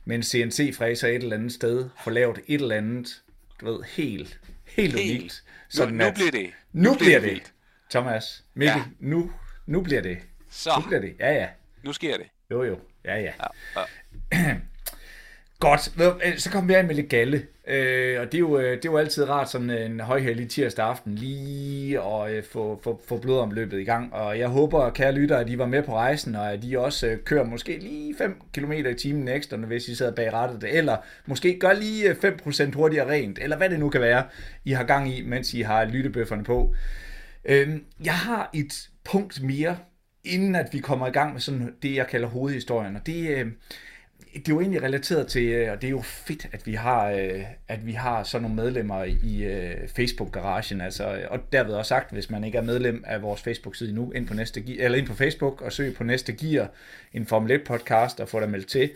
[0.05, 3.23] med en CNC-fræser et eller andet sted, få lavet et eller andet,
[3.61, 5.11] du ved, helt, helt, helt.
[5.19, 5.45] unikt.
[5.69, 6.51] Sådan nu, nu bliver det.
[6.73, 7.31] Nu, nu bliver det.
[7.31, 7.53] det.
[7.91, 8.85] Thomas, Mikkel, ja.
[9.01, 9.33] nu,
[9.67, 10.19] nu bliver det.
[10.51, 10.71] Så.
[10.81, 11.17] Nu bliver det.
[11.21, 11.49] Ja, ja.
[11.83, 12.27] Nu sker det.
[12.51, 12.79] Jo, jo.
[13.05, 13.33] Ja, ja.
[13.77, 13.83] ja,
[14.33, 14.57] ja.
[15.65, 15.93] Godt,
[16.25, 17.43] øh, så kom vi ind med lidt galle.
[17.69, 20.87] Øh, og det er, jo, øh, det er jo altid rart sådan en højhellig tirsdag
[20.87, 24.15] aften lige at øh, få, få, få blodomløbet i gang.
[24.15, 27.07] Og jeg håber, kære lytter, at I var med på rejsen, og at I også
[27.07, 30.79] øh, kører måske lige 5 km i timen ekstra, hvis I sidder bag rattet.
[30.79, 30.97] Eller
[31.27, 34.25] måske gør lige øh, 5% hurtigere rent, eller hvad det nu kan være,
[34.65, 36.75] I har gang i, mens I har lyttebøfferne på.
[37.45, 37.69] Øh,
[38.05, 39.77] jeg har et punkt mere,
[40.25, 42.97] inden at vi kommer i gang med sådan det, jeg kalder hovedhistorien.
[42.97, 43.47] Og det, øh,
[44.35, 47.11] det er jo egentlig relateret til, øh, og det er jo fedt, at vi har,
[47.11, 52.13] øh, at vi har sådan nogle medlemmer i øh, Facebook-garagen, altså, og derved også sagt,
[52.13, 55.15] hvis man ikke er medlem af vores Facebook-side nu, ind på, næste, eller ind på
[55.15, 56.69] Facebook og søg på næste gear,
[57.13, 58.91] en Formel 1-podcast og få dig meldt til.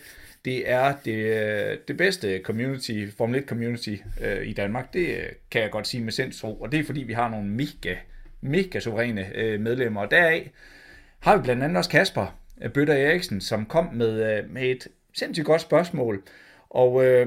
[0.45, 5.17] Det er det, det bedste community, Formel 1-community øh, i Danmark, det
[5.51, 7.95] kan jeg godt sige med sindsro, og det er fordi, vi har nogle mega,
[8.41, 10.51] mega suveræne øh, medlemmer, og deraf
[11.19, 12.39] har vi blandt andet også Kasper
[12.75, 16.23] Bøtter Eriksen, som kom med, med et sindssygt godt spørgsmål.
[16.71, 17.27] Og øh,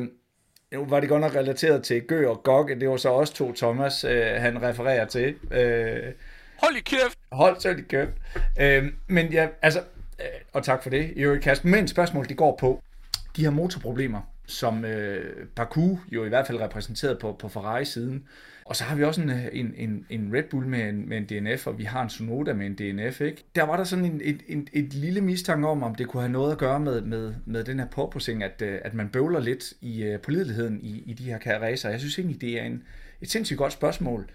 [0.74, 3.54] nu var det godt nok relateret til Gø og Gok, det var så også to
[3.54, 5.36] Thomas, øh, han refererer til.
[5.52, 6.14] Øh,
[6.58, 7.20] hold i kæft!
[7.32, 8.12] Hold så i kæft.
[8.60, 9.80] Øh, men ja, altså,
[10.20, 11.70] øh, og tak for det, øvrigt Kasper.
[11.70, 12.84] Men spørgsmålet, det går på
[13.36, 18.28] de her motorproblemer, som øh, Baku jo i hvert fald repræsenteret på, på Ferrari-siden.
[18.72, 21.26] Og så har vi også en, en, en, en Red Bull med en, med en
[21.26, 23.22] DNF, og vi har en Sonoda med en DNF.
[23.22, 23.44] Ikke?
[23.56, 26.32] Der var der sådan en, et, et, et lille mistanke om, om det kunne have
[26.32, 29.74] noget at gøre med, med, med den her påpussing, at, øh, at man bøvler lidt
[29.82, 31.90] i uh, pålideligheden i, i de her racer.
[31.90, 32.84] Jeg synes egentlig, det er en,
[33.22, 34.30] et sindssygt godt spørgsmål.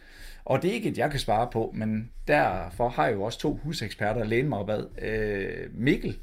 [0.45, 3.39] Og det er ikke et, jeg kan svare på, men derfor har jeg jo også
[3.39, 4.85] to huseksperter at læne mig op ad.
[5.03, 6.19] Øh, Mikkel,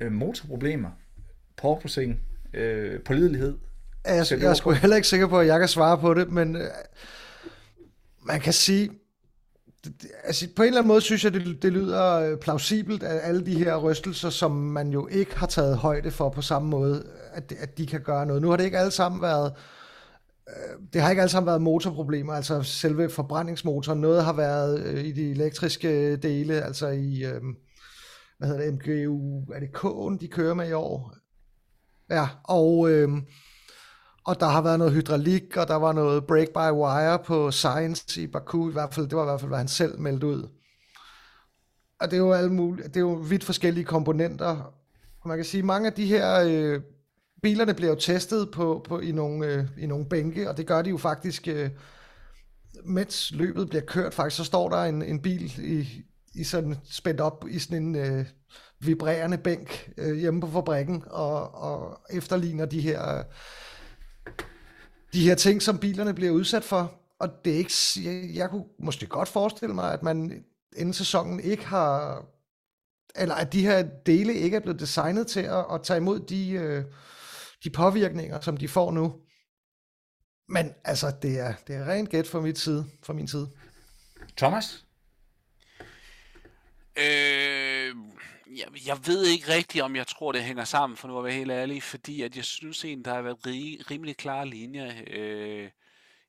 [0.00, 0.90] øh, motorproblemer,
[1.56, 2.20] porpoising,
[2.54, 3.58] øh, pålidelighed.
[4.06, 6.56] Jeg, jeg er sgu heller ikke sikker på, at jeg kan svare på det, men
[6.56, 6.62] øh,
[8.26, 8.90] man kan sige,
[10.24, 13.46] altså på en eller anden måde synes jeg, det, det lyder øh, plausibelt, at alle
[13.46, 17.52] de her rystelser, som man jo ikke har taget højde for på samme måde, at,
[17.58, 18.42] at de kan gøre noget.
[18.42, 19.52] Nu har det ikke alle sammen været,
[20.48, 24.00] øh, det har ikke alle sammen været motorproblemer, altså selve forbrændingsmotoren.
[24.00, 27.24] Noget har været øh, i de elektriske dele, altså i,
[28.38, 31.14] hvad hedder det, MGU, er det K'en, de kører med i år?
[32.10, 32.90] Ja, og...
[32.90, 33.08] Øh,
[34.24, 38.68] og der har været noget hydraulik, og der var noget break-by-wire på Science i Baku,
[38.68, 40.48] i hvert fald, det var i hvert fald, hvad han selv meldte ud.
[42.00, 44.72] Og det er jo alle mulige, det er jo vidt forskellige komponenter.
[45.20, 46.80] Og man kan sige, at mange af de her øh,
[47.42, 50.82] bilerne bliver jo testet på, på, i, nogle, øh, i nogle bænke, og det gør
[50.82, 51.70] de jo faktisk øh,
[52.84, 55.88] mens løbet bliver kørt, faktisk, så står der en, en bil i,
[56.34, 58.26] i sådan spændt op i sådan en øh,
[58.80, 63.24] vibrerende bænk øh, hjemme på fabrikken, og, og efterligner de her, øh,
[65.12, 67.00] de her ting, som bilerne bliver udsat for.
[67.18, 67.72] Og det er ikke,
[68.04, 70.44] jeg, jeg kunne måske godt forestille mig, at man
[70.76, 72.24] inden sæsonen ikke har,
[73.16, 76.50] eller at de her dele ikke er blevet designet til at, at tage imod de,
[76.50, 76.84] øh,
[77.64, 79.14] de påvirkninger, som de får nu.
[80.48, 83.48] Men altså, det er, det er rent gæt fra, mit side, fra min side.
[84.36, 84.84] Thomas?
[86.98, 87.61] Øh,
[88.56, 91.32] jeg, jeg ved ikke rigtigt, om jeg tror, det hænger sammen, for nu at være
[91.32, 95.70] helt ærlig, fordi at jeg synes egentlig, der har været rig, rimelig klare linjer øh,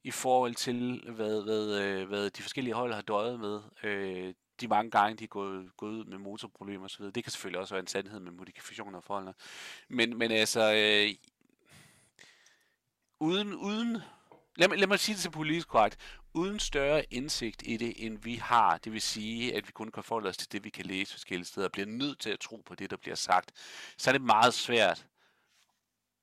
[0.03, 3.61] i forhold til, hvad, hvad, øh, hvad de forskellige hold har døjet med.
[3.83, 7.05] Øh, de mange gange, de er gået, gået ud med motorproblemer osv.
[7.05, 9.33] Det kan selvfølgelig også være en sandhed med modifikationer og forhold.
[9.89, 11.15] Men, men altså, øh,
[13.19, 13.97] uden, uden
[14.55, 15.97] lad, mig, lad mig sige det til politisk korrekt,
[16.33, 20.03] uden større indsigt i det, end vi har, det vil sige, at vi kun kan
[20.03, 22.61] forholde os til det, vi kan læse forskellige steder, og bliver nødt til at tro
[22.65, 23.51] på det, der bliver sagt,
[23.97, 25.07] så er det meget svært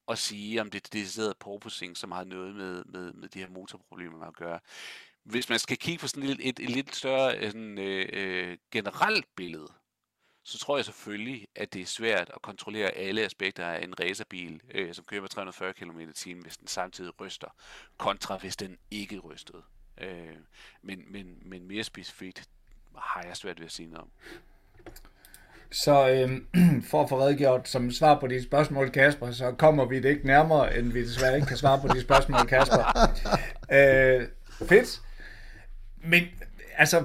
[0.08, 3.48] at sige, om det er decideret porpoising, som har noget med, med, med de her
[3.48, 4.60] motorproblemer at gøre.
[5.24, 8.58] Hvis man skal kigge på sådan et, et, et lidt større øh, sådan, øh, øh,
[8.70, 9.68] generelt billede,
[10.42, 14.60] så tror jeg selvfølgelig, at det er svært at kontrollere alle aspekter af en racerbil,
[14.70, 17.48] øh, som kører med 340 km t hvis den samtidig ryster,
[17.98, 19.62] kontra hvis den ikke rystede.
[20.00, 20.36] Øh,
[20.82, 22.48] men, men, men mere specifikt
[22.96, 24.10] har jeg svært ved at sige noget om.
[25.70, 26.40] Så øh,
[26.90, 30.26] for at få redegjort som svar på de spørgsmål, Kasper, så kommer vi det ikke
[30.26, 33.10] nærmere, end vi desværre ikke kan svare på de spørgsmål, Kasper.
[33.76, 34.28] øh,
[34.68, 35.00] fedt.
[36.04, 36.22] Men
[36.76, 37.04] altså,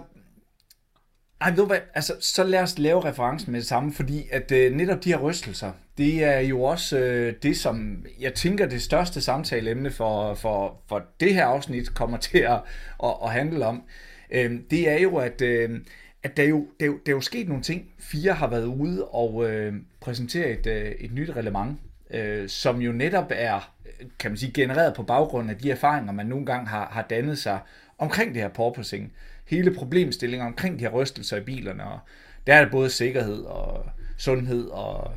[1.46, 4.52] ej, ved du hvad, altså, så lad os lave referencen med det samme, fordi at
[4.52, 8.82] øh, netop de her rystelser, det er jo også øh, det, som jeg tænker det
[8.82, 12.62] største samtaleemne for, for, for det her afsnit kommer til at,
[13.04, 13.84] at, at handle om.
[14.32, 15.80] Øh, det er jo, at, øh,
[16.24, 17.90] at der, jo, der, jo, der er jo sket nogle ting.
[18.00, 21.80] Fire har været ude og øh, præsentere et, øh, et nyt reglement,
[22.12, 23.74] øh, som jo netop er,
[24.20, 27.38] kan man sige, genereret på baggrund af de erfaringer, man nogle gange har, har dannet
[27.38, 27.60] sig
[27.98, 29.14] omkring det her porpoising
[29.46, 32.00] hele problemstillingen omkring de her rystelser i bilerne, og
[32.48, 33.86] der er det både sikkerhed og
[34.18, 35.12] sundhed og,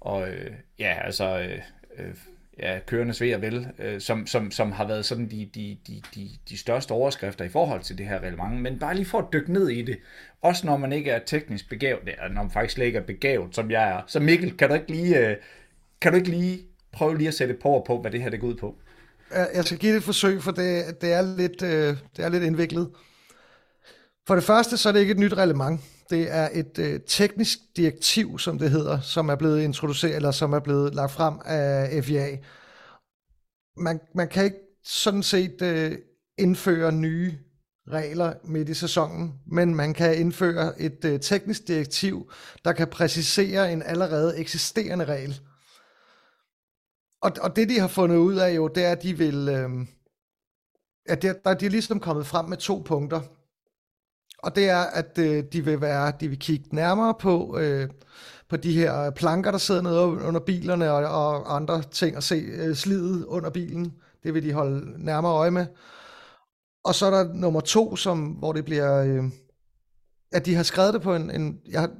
[0.00, 1.58] og øh, ja, altså øh,
[1.98, 2.14] øh,
[2.58, 6.02] ja, kørende ved og vel, øh, som, som, som har været sådan de, de, de,
[6.14, 8.62] de, de største overskrifter i forhold til det her reglement.
[8.62, 9.98] Men bare lige for at dykke ned i det,
[10.42, 13.54] også når man ikke er teknisk begavet, eller når man faktisk slet ikke er begavet,
[13.54, 14.02] som jeg er.
[14.06, 15.36] Så Mikkel, kan du ikke lige, øh,
[16.00, 16.60] kan du ikke lige
[16.92, 18.78] prøve lige at sætte et på på, hvad det her det går ud på?
[19.54, 22.42] Jeg skal give det et forsøg, for det, det, er, lidt, øh, det er lidt
[22.42, 22.90] indviklet.
[24.26, 25.80] For det første, så er det ikke et nyt reglement.
[26.10, 30.52] Det er et øh, teknisk direktiv, som det hedder, som er blevet introduceret, eller som
[30.52, 32.36] er blevet lagt frem af FIA.
[33.76, 35.98] Man, man kan ikke sådan set øh,
[36.38, 37.38] indføre nye
[37.88, 42.32] regler midt i sæsonen, men man kan indføre et øh, teknisk direktiv,
[42.64, 45.40] der kan præcisere en allerede eksisterende regel.
[47.22, 49.48] Og, og det, de har fundet ud af jo, det er, at de vil...
[49.48, 49.70] Øh,
[51.06, 53.20] at der, der, de er ligesom kommet frem med to punkter.
[54.42, 57.88] Og det er, at øh, de vil være, de vil kigge nærmere på, øh,
[58.48, 62.34] på de her planker, der sidder nede under bilerne og, og andre ting, og se
[62.34, 63.92] øh, slidet under bilen.
[64.22, 65.66] Det vil de holde nærmere øje med.
[66.84, 69.24] Og så er der nummer to, som, hvor det bliver, øh,
[70.32, 71.90] at de har skrevet det på en, en, jeg,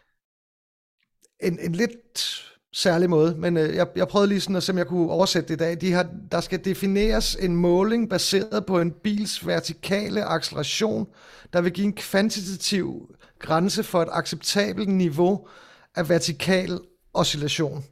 [1.48, 4.78] en, en lidt særlig måde, men øh, jeg, jeg prøvede lige sådan at se, om
[4.78, 5.80] jeg kunne oversætte det i dag.
[5.80, 11.06] De har, der skal defineres en måling baseret på en bils vertikale acceleration,
[11.52, 15.48] der vil give en kvantitativ grænse for et acceptabelt niveau
[15.94, 16.80] af vertikal
[17.14, 17.84] oscillation.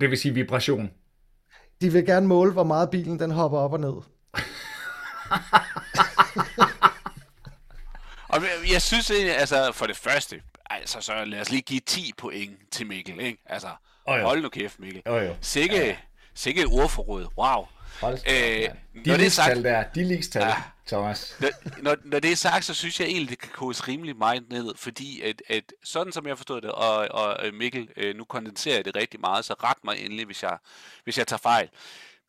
[0.00, 0.90] Det vil sige vibration.
[1.80, 3.88] De vil gerne måle, hvor meget bilen den hopper op og ned.
[8.32, 10.40] og jeg synes egentlig, altså for det første,
[10.82, 13.42] altså så lad os lige give 10 point til Mikkel, ikke?
[13.46, 13.68] Altså,
[14.04, 15.02] oh, hold nu kæft, Mikkel.
[15.06, 15.36] Oh, jo.
[15.40, 15.96] Sikke, ja.
[16.34, 17.66] sikke et ordforråd, wow.
[18.00, 18.68] Hold øh,
[19.04, 20.56] de når det er sagt, der, de ligestal, ja,
[20.86, 21.36] Thomas.
[21.40, 21.48] Når,
[21.82, 24.74] når, når det er sagt, så synes jeg egentlig, det kan koges rimelig meget ned,
[24.76, 28.84] fordi at, at sådan som jeg forstod det, og, og Mikkel, øh, nu kondenserer jeg
[28.84, 30.58] det rigtig meget, så ret mig endelig, hvis jeg,
[31.04, 31.68] hvis jeg tager fejl.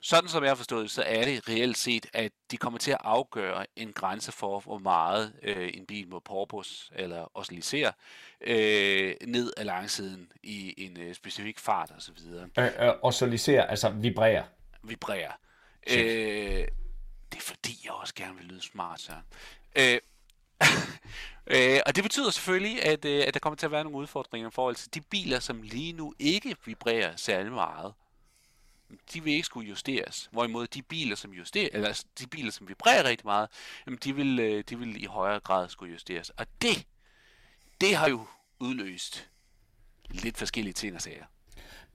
[0.06, 2.98] Sådan som jeg har forstået så er det reelt set, at de kommer til at
[3.00, 7.92] afgøre en grænse for, hvor meget øh, en bil må porpus eller oscillisere
[8.42, 12.18] øh, ned ad langsiden i en øh, specifik fart osv.
[12.58, 14.44] Øh, øh, oscillisere, altså vibrere.
[14.84, 15.32] Vibrere.
[15.90, 16.68] Øh,
[17.32, 19.12] det er fordi, jeg også gerne vil lyde smart, så.
[19.76, 20.00] Øh,
[21.58, 24.50] øh, og det betyder selvfølgelig, at, øh, at der kommer til at være nogle udfordringer
[24.50, 27.94] i forhold til de biler, som lige nu ikke vibrerer særlig meget
[29.14, 30.30] de vil ikke skulle justeres.
[30.32, 33.50] Hvorimod de biler, som justerer, eller altså, de biler, som vibrerer rigtig meget,
[33.88, 36.30] jamen de vil, øh, de vil i højere grad skulle justeres.
[36.30, 36.86] Og det,
[37.82, 38.26] det har jo
[38.60, 39.30] udløst
[40.10, 41.26] lidt forskellige ting og sager.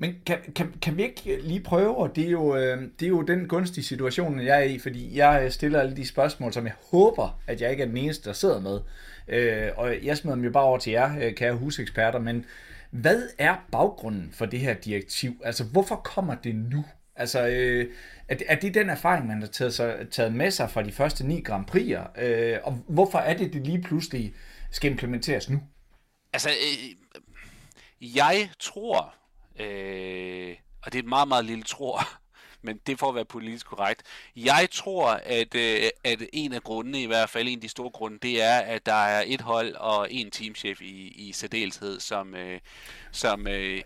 [0.01, 3.11] Men kan, kan, kan vi ikke lige prøve, og det er, jo, øh, det er
[3.11, 6.67] jo den gunstige situation, jeg er i, fordi jeg øh, stiller alle de spørgsmål, som
[6.67, 8.81] jeg håber, at jeg ikke er den eneste, der sidder med.
[9.29, 12.47] Øh, og jeg smider dem jo bare over til jer, kære huseksperter, men
[12.91, 15.41] hvad er baggrunden for det her direktiv?
[15.45, 16.85] Altså, hvorfor kommer det nu?
[17.17, 17.95] Altså, øh,
[18.29, 20.93] er, det, er det den erfaring, man har taget, sig, taget med sig fra de
[20.93, 22.23] første ni Grand Prix'er?
[22.23, 24.35] Øh, og hvorfor er det, det lige pludselig
[24.71, 25.61] skal implementeres nu?
[26.33, 26.97] Altså, øh,
[28.17, 29.15] jeg tror,
[29.61, 32.01] øh, og det er et meget, meget lille tror,
[32.69, 34.03] men det får at være politisk korrekt.
[34.37, 37.91] Jeg tror, at, øh, at en af grundene, i hvert fald en af de store
[37.91, 42.35] grunde, det er, at der er et hold og en teamchef i, i særdeleshed, som,
[42.35, 42.61] øh,
[43.13, 43.81] som øh,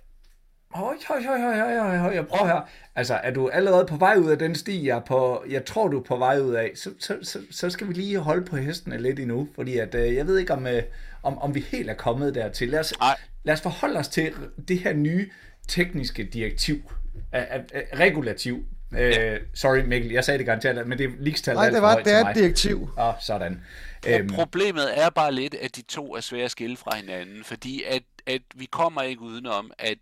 [0.75, 2.61] Høj, høj, høj, høj, høj, høj, jeg prøver her.
[2.95, 5.99] Altså, er du allerede på vej ud af den sti, jeg, på, jeg tror, du
[5.99, 8.99] er på vej ud af, så, så, så, så skal vi lige holde på hestene
[8.99, 10.83] lidt endnu, fordi at, øh, jeg ved ikke, om, øh,
[11.23, 12.69] om, om vi helt er kommet dertil.
[12.69, 12.95] Lad os,
[13.45, 14.33] lad os forholde os til
[14.69, 15.31] det her nye
[15.69, 16.83] tekniske direktiv,
[17.33, 17.65] af,
[17.95, 18.65] regulativ.
[18.99, 22.13] Øh, sorry Mikkel, jeg sagde det garanteret, men det er ligestal Nej, det var det
[22.13, 22.89] er et direktiv.
[22.99, 23.65] Åh, oh, sådan.
[24.07, 24.29] Øhm.
[24.29, 28.03] Problemet er bare lidt, at de to er svære at skille fra hinanden, fordi at,
[28.27, 29.99] at vi kommer ikke udenom, at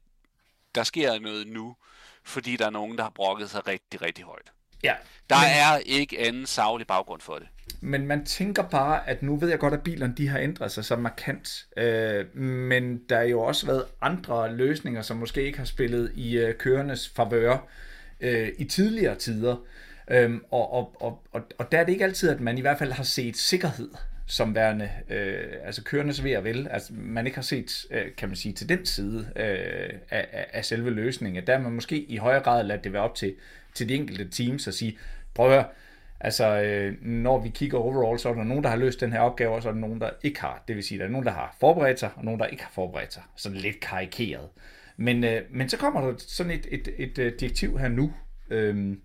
[0.75, 1.77] der sker noget nu,
[2.25, 4.53] fordi der er nogen, der har brokket sig rigtig, rigtig højt.
[4.83, 4.95] Ja.
[5.31, 7.49] Der men, er ikke anden savlig baggrund for det.
[7.81, 10.85] Men man tænker bare, at nu ved jeg godt, at bilerne de har ændret sig
[10.85, 11.67] så markant.
[11.77, 16.39] Øh, men der er jo også været andre løsninger, som måske ikke har spillet i
[16.39, 17.59] øh, kørendes favør
[18.21, 19.57] øh, i tidligere tider.
[20.11, 22.79] Øhm, og, og, og, og, og der er det ikke altid, at man i hvert
[22.79, 23.89] fald har set sikkerhed
[24.31, 28.29] som værende, øh, altså kørende ved at vel, altså man ikke har set, øh, kan
[28.29, 31.47] man sige, til den side øh, af, af selve løsningen.
[31.47, 33.35] Der man måske i højere grad ladt det være op til,
[33.75, 34.99] til de enkelte teams at sige,
[35.35, 35.65] prøv at høre,
[36.21, 39.21] altså øh, når vi kigger overall, så er der nogen, der har løst den her
[39.21, 40.65] opgave, og så er der nogen, der ikke har.
[40.69, 42.73] Det vil sige, der er nogen, der har forberedt sig, og nogen, der ikke har
[42.75, 43.23] forberedt sig.
[43.37, 44.49] Sådan lidt karikeret.
[45.01, 48.13] Men, øh, men så kommer der sådan et, et, et, et direktiv her nu,
[48.51, 48.97] øh,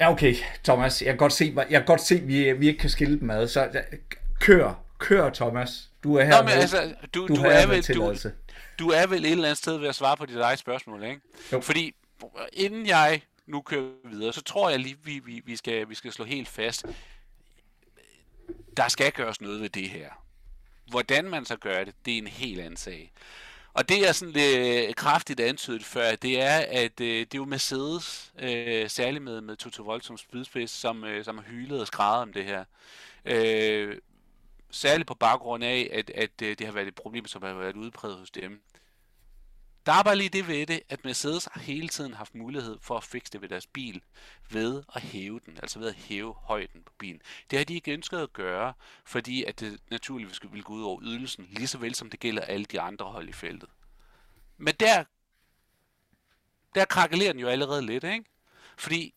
[0.00, 1.02] Ja, okay, Thomas.
[1.02, 3.48] Jeg kan godt se, jeg kan godt se vi, vi ikke kan skille dem ad.
[3.48, 3.82] Så
[4.40, 5.90] kør, kør, Thomas.
[6.02, 6.52] Du er her Nå, men med.
[6.52, 8.14] altså, du, du, du, er vel, du,
[8.78, 11.20] du er vel et eller andet sted ved at svare på dit eget spørgsmål, ikke?
[11.52, 11.60] Jo.
[11.60, 11.94] Fordi
[12.52, 16.12] inden jeg nu kører videre, så tror jeg lige, vi, vi, vi, skal, vi skal
[16.12, 16.86] slå helt fast.
[18.76, 20.10] Der skal gøres noget ved det her.
[20.90, 23.12] Hvordan man så gør det, det er en helt anden sag.
[23.74, 27.38] Og det er sådan lidt øh, kraftigt antydet før, det er, at øh, det er
[27.38, 31.80] jo Mercedes, øh, særligt med, med Toto Wolff som spydspids, som, øh, som har hylet
[31.80, 32.64] og skrevet om det her.
[33.24, 33.98] Øh,
[34.70, 37.76] særligt på baggrund af, at, at øh, det har været et problem, som har været
[37.76, 38.60] udpræget hos dem.
[39.86, 42.96] Der er bare lige det ved det, at Mercedes har hele tiden haft mulighed for
[42.96, 44.02] at fikse det ved deres bil,
[44.50, 47.22] ved at hæve den, altså ved at hæve højden på bilen.
[47.50, 48.72] Det har de ikke ønsket at gøre,
[49.04, 52.42] fordi at det naturligvis vil gå ud over ydelsen, lige så vel som det gælder
[52.42, 53.68] alle de andre hold i feltet.
[54.56, 55.04] Men der,
[56.74, 58.24] der krakelerer den jo allerede lidt, ikke?
[58.76, 59.14] Fordi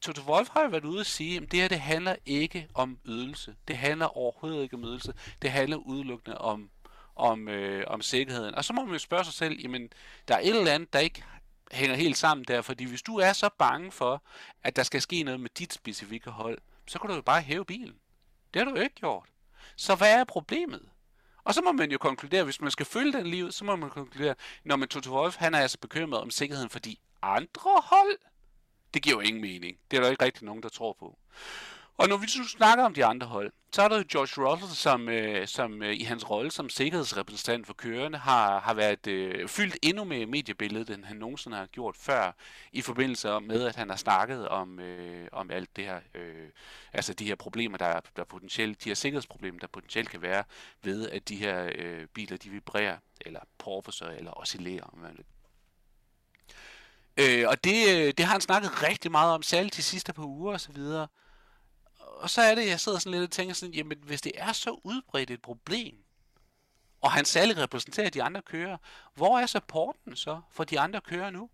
[0.00, 2.98] Toto Wolf har jo været ude at sige, at det her det handler ikke om
[3.06, 3.56] ydelse.
[3.68, 5.14] Det handler overhovedet ikke om ydelse.
[5.42, 6.70] Det handler udelukkende om
[7.16, 8.54] om, øh, om sikkerheden.
[8.54, 9.92] Og så må man jo spørge sig selv, jamen,
[10.28, 11.24] der er et eller andet, der ikke
[11.72, 14.22] hænger helt sammen der, fordi hvis du er så bange for,
[14.62, 17.64] at der skal ske noget med dit specifikke hold, så kan du jo bare hæve
[17.64, 17.96] bilen.
[18.54, 19.28] Det har du jo ikke gjort.
[19.76, 20.82] Så hvad er problemet?
[21.44, 23.90] Og så må man jo konkludere, hvis man skal følge den liv, så må man
[23.90, 24.34] konkludere,
[24.64, 28.18] når man Toto Wolf, han er altså bekymret om sikkerheden for de andre hold.
[28.94, 29.78] Det giver jo ingen mening.
[29.90, 31.18] Det er der ikke rigtig nogen, der tror på.
[31.96, 34.70] Og når vi så snakker om de andre hold, så er der jo George Russell,
[34.70, 39.48] som, øh, som øh, i hans rolle som sikkerhedsrepræsentant for kørende har, har været øh,
[39.48, 42.32] fyldt endnu mere mediebilledet, end han nogensinde har gjort før,
[42.72, 46.48] i forbindelse med, at han har snakket om, øh, om alt det her, øh,
[46.92, 50.44] altså de her problemer, der, der potentielt, de her sikkerhedsproblemer, der potentielt kan være
[50.82, 55.24] ved, at de her øh, biler, de vibrerer, eller porposer, eller oscillerer, om man vil.
[57.16, 60.24] Øh, og det, øh, det har han snakket rigtig meget om, særligt de sidste par
[60.24, 61.06] uger og så videre
[62.20, 64.52] og så er det, jeg sidder sådan lidt og tænker sådan, jamen hvis det er
[64.52, 66.04] så udbredt et problem,
[67.00, 68.76] og han særligt repræsenterer de andre kører,
[69.14, 71.50] hvor er supporten så for de andre kører nu?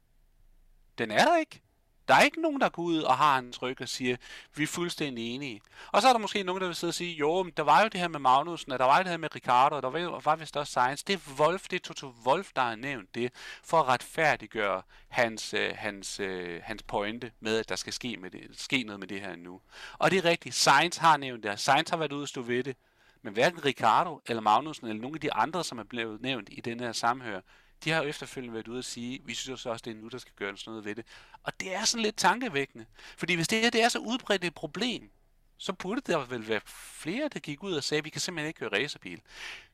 [0.99, 1.63] Den er der ikke.
[2.09, 4.17] Der er ikke nogen, der går ud og har en tryk og siger,
[4.55, 5.61] vi er fuldstændig enige.
[5.93, 7.83] Og så er der måske nogen, der vil sidde og sige, jo, men der var
[7.83, 10.21] jo det her med Magnussen, og der var det her med Ricardo, og der var,
[10.25, 11.05] var vist også Science.
[11.07, 13.33] Det er Wolf, det er Toto Wolf, der har nævnt det,
[13.63, 18.31] for at retfærdiggøre hans, øh, hans, øh, hans pointe med, at der skal ske, med
[18.31, 19.61] det, ske noget med det her nu.
[19.99, 22.65] Og det er rigtigt, Science har nævnt det, Science har været ude og stå ved
[22.65, 22.77] det,
[23.23, 26.61] men hverken Ricardo eller Magnussen eller nogle af de andre, som er blevet nævnt i
[26.61, 27.41] den her samhør,
[27.85, 30.19] de har jo efterfølgende været ude og sige, vi synes også, det er nu, der
[30.19, 31.05] skal gøres noget ved det.
[31.43, 32.87] Og det er sådan lidt tankevækkende.
[33.17, 35.11] Fordi hvis det her det er så udbredt et problem,
[35.59, 38.49] så burde der vel være flere, der gik ud og sagde, at vi kan simpelthen
[38.49, 39.21] ikke køre racerbil.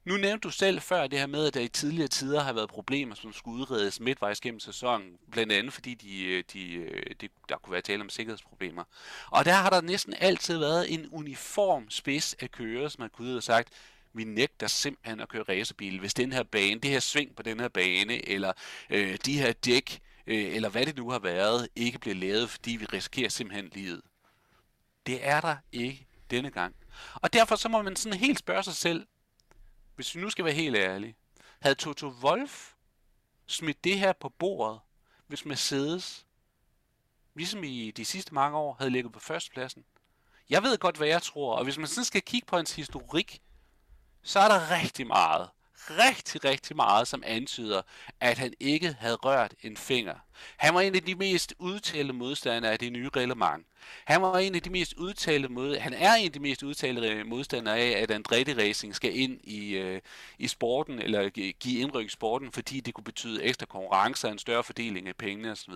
[0.04, 2.68] Nu nævnte du selv før det her med, at der i tidligere tider har været
[2.68, 7.28] problemer, som skulle udredes midtvejs gennem sæsonen, blandt andet fordi de, øh, de, øh, de,
[7.48, 8.84] der kunne være tale om sikkerhedsproblemer.
[9.30, 13.28] Og der har der næsten altid været en uniform spids af kører, som har kunne
[13.28, 13.68] ud og sagt,
[14.14, 17.60] vi nægter simpelthen at køre racerbil, hvis den her bane, det her sving på den
[17.60, 18.52] her bane, eller
[18.90, 22.70] øh, de her dæk, øh, eller hvad det nu har været, ikke bliver lavet, fordi
[22.70, 24.02] vi risikerer simpelthen livet.
[25.06, 26.76] Det er der ikke denne gang.
[27.14, 29.06] Og derfor så må man sådan helt spørge sig selv,
[29.94, 31.16] hvis vi nu skal være helt ærlige,
[31.60, 32.72] havde Toto Wolf
[33.46, 34.80] smidt det her på bordet,
[35.26, 36.26] hvis Mercedes,
[37.34, 39.84] ligesom i de sidste mange år, havde ligget på førstepladsen?
[40.50, 43.42] Jeg ved godt, hvad jeg tror, og hvis man sådan skal kigge på hans historik,
[44.22, 45.48] så er der rigtig meget,
[45.90, 47.82] rigtig, rigtig meget, som antyder,
[48.20, 50.14] at han ikke havde rørt en finger.
[50.56, 53.66] Han var en af de mest udtalte modstandere af det nye reglement.
[54.04, 57.24] Han var en af de mest udtalte mod, han er en af de mest udtalte
[57.24, 60.00] modstandere af, at Andretti Racing skal ind i, øh,
[60.38, 61.28] i sporten, eller
[61.60, 65.16] give indryk i sporten, fordi det kunne betyde ekstra konkurrence og en større fordeling af
[65.16, 65.74] pengene osv.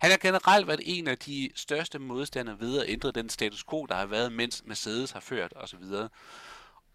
[0.00, 3.86] Han har generelt været en af de største modstandere ved at ændre den status quo,
[3.86, 5.84] der har været, mens Mercedes har ført osv.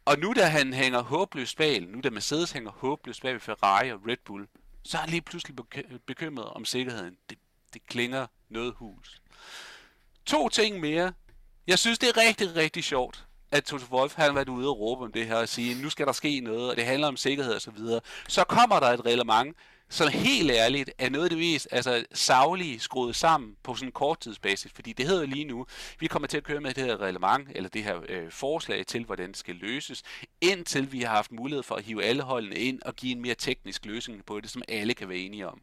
[0.08, 3.92] Og nu da han hænger håbløst bag, nu da Mercedes hænger håbløst bag ved Ferrari
[3.92, 4.48] og Red Bull,
[4.84, 5.56] så er han lige pludselig
[6.08, 7.18] bekymret om sikkerheden.
[7.30, 7.38] Det,
[7.74, 9.22] det klinger noget hus.
[10.26, 11.14] To ting mere.
[11.68, 15.04] Jeg synes, det er rigtig, rigtig sjovt, at Toto Wolf har været ude og råbe
[15.04, 17.54] om det her og sige, nu skal der ske noget, og det handler om sikkerhed
[17.54, 18.02] og så videre.
[18.28, 19.58] Så kommer der et reglement,
[19.90, 23.92] som helt ærligt er noget af det mest altså, savlige skruet sammen på sådan en
[23.92, 25.66] korttidsbasis, fordi det hedder lige nu,
[26.00, 29.06] vi kommer til at køre med det her reglement, eller det her øh, forslag til,
[29.06, 30.04] hvordan det skal løses,
[30.42, 33.36] indtil vi har haft mulighed for at hive alle holdene ind og give en mere
[33.36, 35.62] teknisk løsning på det, som alle kan være enige om.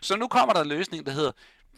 [0.00, 1.32] Så nu kommer der en løsning, der hedder,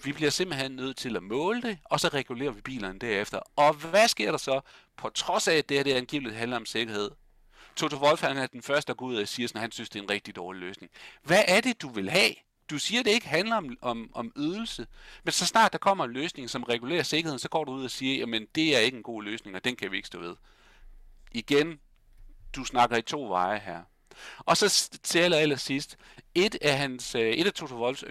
[0.04, 3.40] vi bliver simpelthen nødt til at måle det, og så regulerer vi bilerne derefter.
[3.56, 4.60] Og hvad sker der så?
[4.96, 7.10] På trods af, at det her det angiveligt handler om sikkerhed,
[7.76, 9.98] Toto Wolf han er den første, der går ud og siger, at han synes, det
[9.98, 10.92] er en rigtig dårlig løsning.
[11.22, 12.34] Hvad er det, du vil have?
[12.70, 14.86] Du siger, at det ikke handler om, om, om ydelse,
[15.24, 17.90] men så snart der kommer en løsning, som regulerer sikkerheden, så går du ud og
[17.90, 20.36] siger, at det er ikke en god løsning, og den kan vi ikke stå ved.
[21.32, 21.80] Igen,
[22.56, 23.82] du snakker i to veje her.
[24.38, 25.96] Og så til aller, sidst,
[26.34, 28.04] et af, hans, øh, et af Toto Wolfs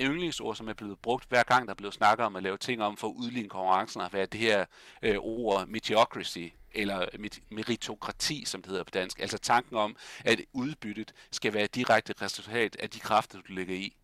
[0.00, 2.96] yndlingsord, som er blevet brugt hver gang, der blev snakket om at lave ting om
[2.96, 4.64] for at udligne konkurrencen, har været det her
[5.02, 7.06] øh, ord mediocrity, eller
[7.50, 9.20] meritokrati, som det hedder på dansk.
[9.20, 13.96] Altså tanken om, at udbyttet skal være direkte resultat af de kræfter, du lægger i.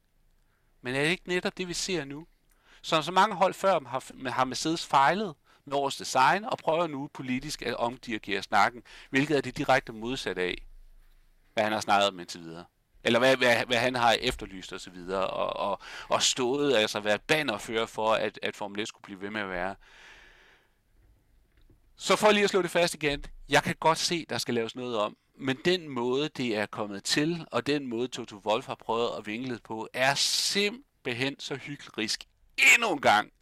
[0.83, 2.27] Men er det ikke netop det, vi ser nu?
[2.83, 5.35] Som så mange hold før har, har Mercedes fejlet
[5.65, 10.39] med vores design, og prøver nu politisk at omdirigere snakken, hvilket er det direkte modsat
[10.39, 10.63] af,
[11.55, 12.65] hvad han har snakket om indtil videre.
[13.05, 17.21] Eller hvad, hvad, hvad han har efterlyst osv., og, og, og, og stået, altså været
[17.21, 19.75] bannerfører for, at, at Formel 1 skulle blive ved med at være
[22.03, 24.77] så for lige at slå det fast igen, jeg kan godt se, der skal laves
[24.77, 28.75] noget om, men den måde, det er kommet til, og den måde, Toto Wolf har
[28.75, 32.11] prøvet at vinkle på, er simpelthen så hyggelig
[32.75, 33.33] endnu en gang,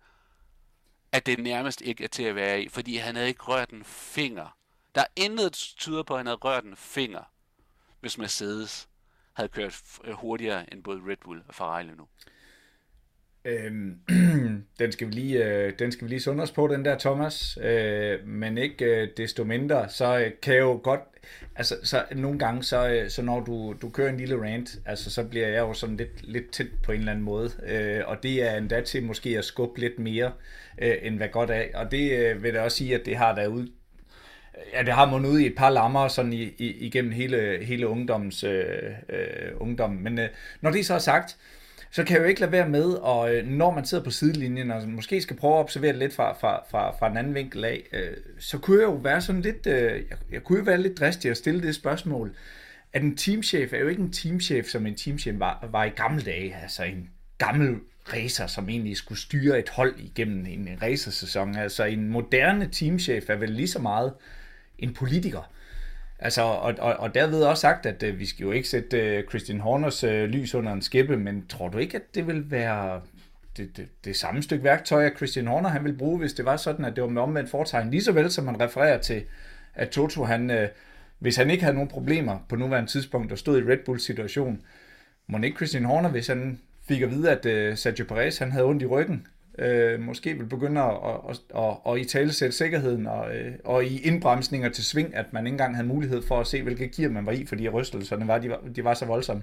[1.12, 3.84] at det nærmest ikke er til at være i, fordi han havde ikke rørt en
[3.84, 4.56] finger.
[4.94, 7.22] Der er intet tyder på, at han havde rørt en finger,
[8.00, 8.88] hvis Mercedes
[9.32, 12.06] havde kørt øh, hurtigere end både Red Bull og Ferrari nu.
[13.44, 13.98] Øhm,
[14.78, 17.58] den, skal vi lige, øh, den skal vi lige sunde os på, den der Thomas.
[17.62, 21.00] Øh, men ikke øh, desto mindre, så øh, kan jeg jo godt...
[21.56, 25.10] Altså, så nogle gange, så, øh, så når du, du kører en lille rant, altså,
[25.10, 27.50] så bliver jeg jo sådan lidt, lidt tæt på en eller anden måde.
[27.66, 30.32] Øh, og det er endda til måske at skubbe lidt mere,
[30.82, 31.64] øh, end hvad godt er.
[31.74, 33.68] Og det øh, vil jeg også sige, at det har der ud,
[34.72, 37.88] Ja, det har mundet ud i et par lammer sådan i, i, igennem hele, hele
[37.88, 38.64] ungdoms, øh,
[39.08, 40.04] øh, ungdommen.
[40.04, 40.28] Men øh,
[40.60, 41.36] når det så er sagt,
[41.90, 44.70] så kan jeg jo ikke lade være med, og øh, når man sidder på sidelinjen,
[44.70, 47.64] og måske skal prøve at observere det lidt fra, fra, fra, fra en anden vinkel
[47.64, 50.82] af, øh, så kunne jeg jo være sådan lidt, øh, jeg, jeg kunne jo være
[50.82, 52.34] lidt dristig at stille det spørgsmål,
[52.92, 56.22] at en teamchef er jo ikke en teamchef, som en teamchef var, var i gamle
[56.22, 57.76] dage, altså en gammel
[58.12, 61.56] racer, som egentlig skulle styre et hold igennem en racersæson.
[61.56, 64.12] Altså en moderne teamchef er vel lige så meget
[64.78, 65.50] en politiker.
[66.18, 69.28] Altså, og, og, og derved også sagt, at øh, vi skal jo ikke sætte øh,
[69.28, 73.00] Christian Horners øh, lys under en skæppe, men tror du ikke, at det vil være
[73.56, 76.56] det, det, det samme stykke værktøj, at Christian Horner han vil bruge, hvis det var
[76.56, 79.22] sådan, at det var med omvendt foretegn, lige så vel som man refererer til,
[79.74, 80.68] at Toto, han, øh,
[81.18, 84.62] hvis han ikke havde nogen problemer på nuværende tidspunkt og stod i Red Bull-situation,
[85.26, 88.64] må ikke Christian Horner, hvis han fik at vide, at øh, Sergio Perez han havde
[88.64, 89.26] ondt i ryggen,
[89.58, 90.96] øh, måske vil begynde at,
[91.30, 95.32] at, at, at i tale sætte sikkerheden og, øh, og i indbremsninger til sving, at
[95.32, 98.28] man ikke engang havde mulighed for at se, hvilke gear man var i, fordi rystelserne
[98.28, 99.42] var, de var, de var så voldsomme.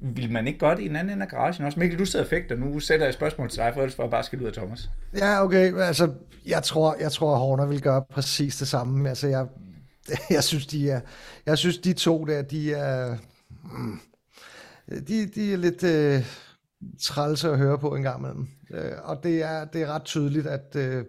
[0.00, 1.78] vil man ikke gøre det i en anden ende af garagen også?
[1.78, 4.22] Mikkel, du sidder fægt, og nu sætter jeg spørgsmål til dig, for ellers jeg bare
[4.22, 4.90] skal ud af Thomas.
[5.16, 5.74] Ja, okay.
[5.78, 6.12] Altså,
[6.46, 9.08] jeg tror, jeg tror, at Horner vil gøre præcis det samme.
[9.08, 9.46] Altså, jeg,
[10.30, 11.00] jeg synes, de er,
[11.46, 13.16] jeg synes, de to der, de er,
[13.64, 14.00] mm,
[15.08, 16.24] de, de er lidt øh,
[17.02, 18.48] trælse at høre på en gang imellem.
[18.70, 21.04] Øh, og det er, det er ret tydeligt, at øh,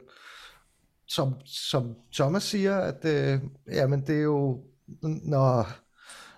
[1.08, 3.40] som, som Thomas siger, at øh,
[3.72, 4.64] jamen, det er jo,
[5.02, 5.70] når,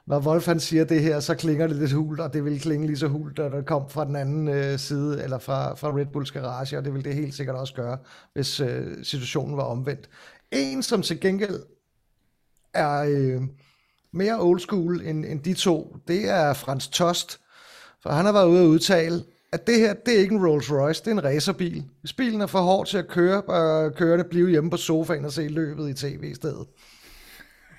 [0.05, 2.88] når Wolf han siger det her, så klinger det lidt hult, og det vil klinge
[2.88, 6.05] lige så hult, når det kom fra den anden øh, side, eller fra, fra Red
[6.05, 7.97] Bulls garage, og det vil det helt sikkert også gøre,
[8.33, 10.09] hvis øh, situationen var omvendt.
[10.51, 11.59] En, som til gengæld
[12.73, 13.41] er øh,
[14.11, 17.39] mere old school end, end de to, det er Frans Tost,
[18.06, 20.72] for han har været ude og udtale, at det her, det er ikke en Rolls
[20.72, 21.84] Royce, det er en racerbil.
[22.01, 25.26] Hvis bilen er for hård til at køre, og køre det, blive hjemme på sofaen
[25.26, 26.68] og se løbet i tv i stedet.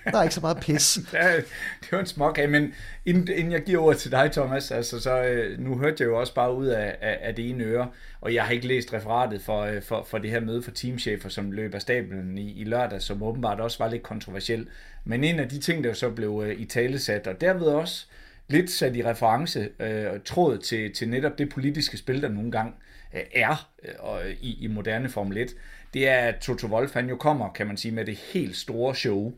[0.05, 0.95] Der er ikke så meget pis.
[1.13, 1.35] det, er,
[1.81, 2.75] det var en småkage, men
[3.07, 6.21] inden, inden jeg giver ordet til dig, Thomas, altså så, øh, nu hørte jeg jo
[6.21, 7.89] også bare ud af, af, af det ene øre,
[8.21, 11.29] og jeg har ikke læst referatet for, øh, for, for det her møde for teamchefer,
[11.29, 14.69] som løb af stablen i, i lørdag, som åbenbart også var lidt kontroversiel.
[15.05, 18.07] Men en af de ting, der så blev øh, i talesat, og derved også
[18.49, 22.73] lidt sat i reference øh, tråd til, til netop det politiske spil, der nogle gange
[23.15, 25.57] øh, er øh, øh, i, i moderne Formel 1,
[25.95, 28.95] det er, at Toto Wolff, han jo kommer, kan man sige, med det helt store
[28.95, 29.33] show,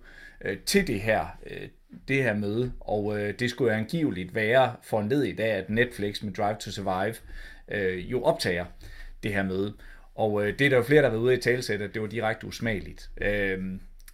[0.45, 1.69] øh, til det her, øh,
[2.09, 6.23] det her møde, og øh, det skulle angiveligt være for af, i dag, at Netflix
[6.23, 7.15] med Drive to Survive
[7.69, 8.65] øh, jo optager
[9.23, 9.75] det her møde.
[10.15, 12.03] Og øh, det er der jo flere, der har været ude i talsæt, at det
[12.03, 13.11] var direkte usmageligt.
[13.21, 13.59] Øh,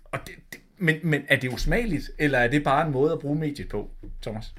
[0.04, 3.18] og det, det, men, men er det usmageligt, eller er det bare en måde at
[3.18, 3.90] bruge mediet på,
[4.22, 4.54] Thomas?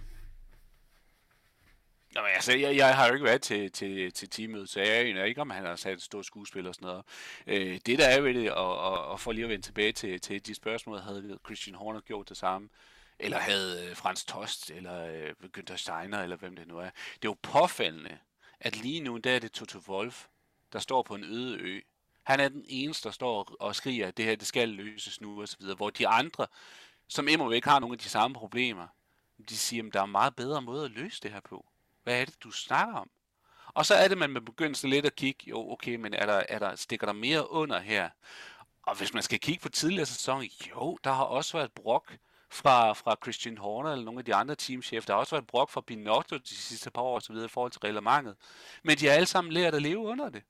[2.15, 4.89] Nå, men altså, jeg, jeg har jo ikke været til, til, til teamet, så jeg
[4.89, 7.03] aner ikke, om han har sat et stort skuespil og sådan noget.
[7.47, 10.21] Øh, det der er ved det, og, og, og for lige at vende tilbage til,
[10.21, 12.69] til de spørgsmål, havde Christian Horner gjort det samme,
[13.19, 16.89] eller havde øh, Frans Tost, eller øh, Günther Steiner, eller hvem det nu er.
[16.89, 18.17] Det er jo påfaldende,
[18.59, 20.25] at lige nu, der er det Toto Wolf,
[20.73, 21.81] der står på en øde ø.
[22.23, 25.41] Han er den eneste, der står og skriger, at det her det skal løses nu,
[25.41, 25.75] og så videre.
[25.75, 26.47] Hvor de andre,
[27.07, 28.87] som imod ikke har nogle af de samme problemer,
[29.49, 31.65] de siger, at der er en meget bedre måde at løse det her på.
[32.05, 33.09] Hvad er det, du snakker om?
[33.67, 36.43] Og så er det, man med så lidt at kigge, jo, okay, men er der,
[36.49, 38.09] er der, stikker der mere under her?
[38.83, 42.17] Og hvis man skal kigge på tidligere sæson, jo, der har også været brok
[42.49, 45.05] fra, fra Christian Horner eller nogle af de andre teamchefer.
[45.05, 47.49] Der har også været brok fra Binotto de sidste par år og så videre i
[47.49, 48.35] forhold til reglementet.
[48.83, 50.43] Men de har alle sammen lært at leve under det.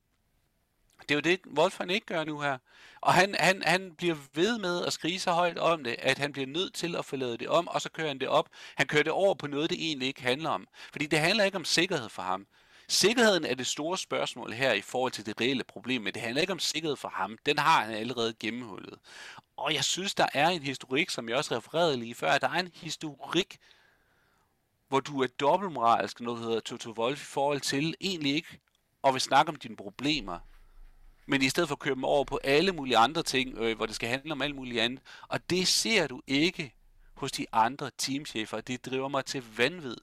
[1.09, 2.57] Det er jo det, Wolf han ikke gør nu her.
[3.01, 6.31] Og han, han, han bliver ved med at skrige så højt om det, at han
[6.31, 8.49] bliver nødt til at forlade det om, og så kører han det op.
[8.75, 10.67] Han kører det over på noget, det egentlig ikke handler om.
[10.91, 12.47] Fordi det handler ikke om sikkerhed for ham.
[12.87, 16.41] Sikkerheden er det store spørgsmål her i forhold til det reelle problem, men det handler
[16.41, 17.37] ikke om sikkerhed for ham.
[17.45, 18.99] Den har han allerede gennemhullet.
[19.57, 22.49] Og jeg synes, der er en historik, som jeg også refererede lige før, at der
[22.49, 23.57] er en historik,
[24.87, 28.59] hvor du er dobbeltmoralsk, noget hedder Toto Wolf, i forhold til egentlig ikke
[29.01, 30.39] og vil snakke om dine problemer,
[31.25, 33.85] men i stedet for at køre dem over på alle mulige andre ting, øh, hvor
[33.85, 34.99] det skal handle om alt muligt andet.
[35.27, 36.73] Og det ser du ikke
[37.13, 38.61] hos de andre teamchefer.
[38.61, 39.95] Det driver mig til vanvid.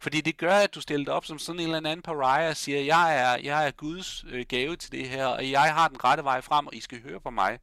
[0.00, 2.56] Fordi det gør, at du stiller dig op som sådan en eller anden pariah og
[2.56, 6.04] siger, jeg er, jeg er Guds øh, gave til det her, og jeg har den
[6.04, 7.58] rette vej frem, og I skal høre på mig.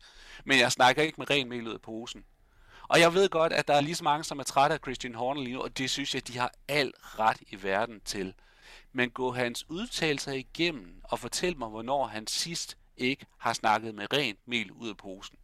[0.46, 2.24] Men jeg snakker ikke med ren mel ud af posen.
[2.88, 5.16] Og jeg ved godt, at der er lige så mange, som er trætte af Christian
[5.16, 8.34] Horner lige nu, og det synes jeg, de har al ret i verden til.
[8.94, 14.14] Men gå hans udtalelser igennem og fortæl mig, hvornår han sidst ikke har snakket med
[14.14, 15.38] rent mel ud af posen.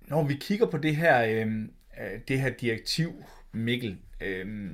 [0.00, 1.46] Når vi kigger på det her, øh,
[2.00, 4.70] øh, det her direktiv, Mikkel, øh,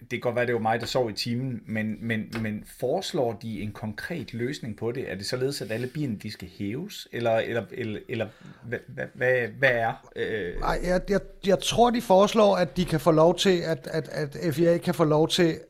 [0.00, 3.32] det kan godt være, det var mig, der sov i timen, men, men, men foreslår
[3.32, 5.10] de en konkret løsning på det?
[5.10, 7.08] Er det således, at alle bierne de skal hæves?
[7.12, 8.28] Eller, eller, eller, eller
[8.62, 10.10] hvad, hvad, hvad, hvad er?
[10.16, 10.60] Øh...
[10.60, 14.08] Nej, jeg, jeg, jeg tror, de foreslår, at de kan få lov til, at, at,
[14.08, 15.60] at FIA kan få lov til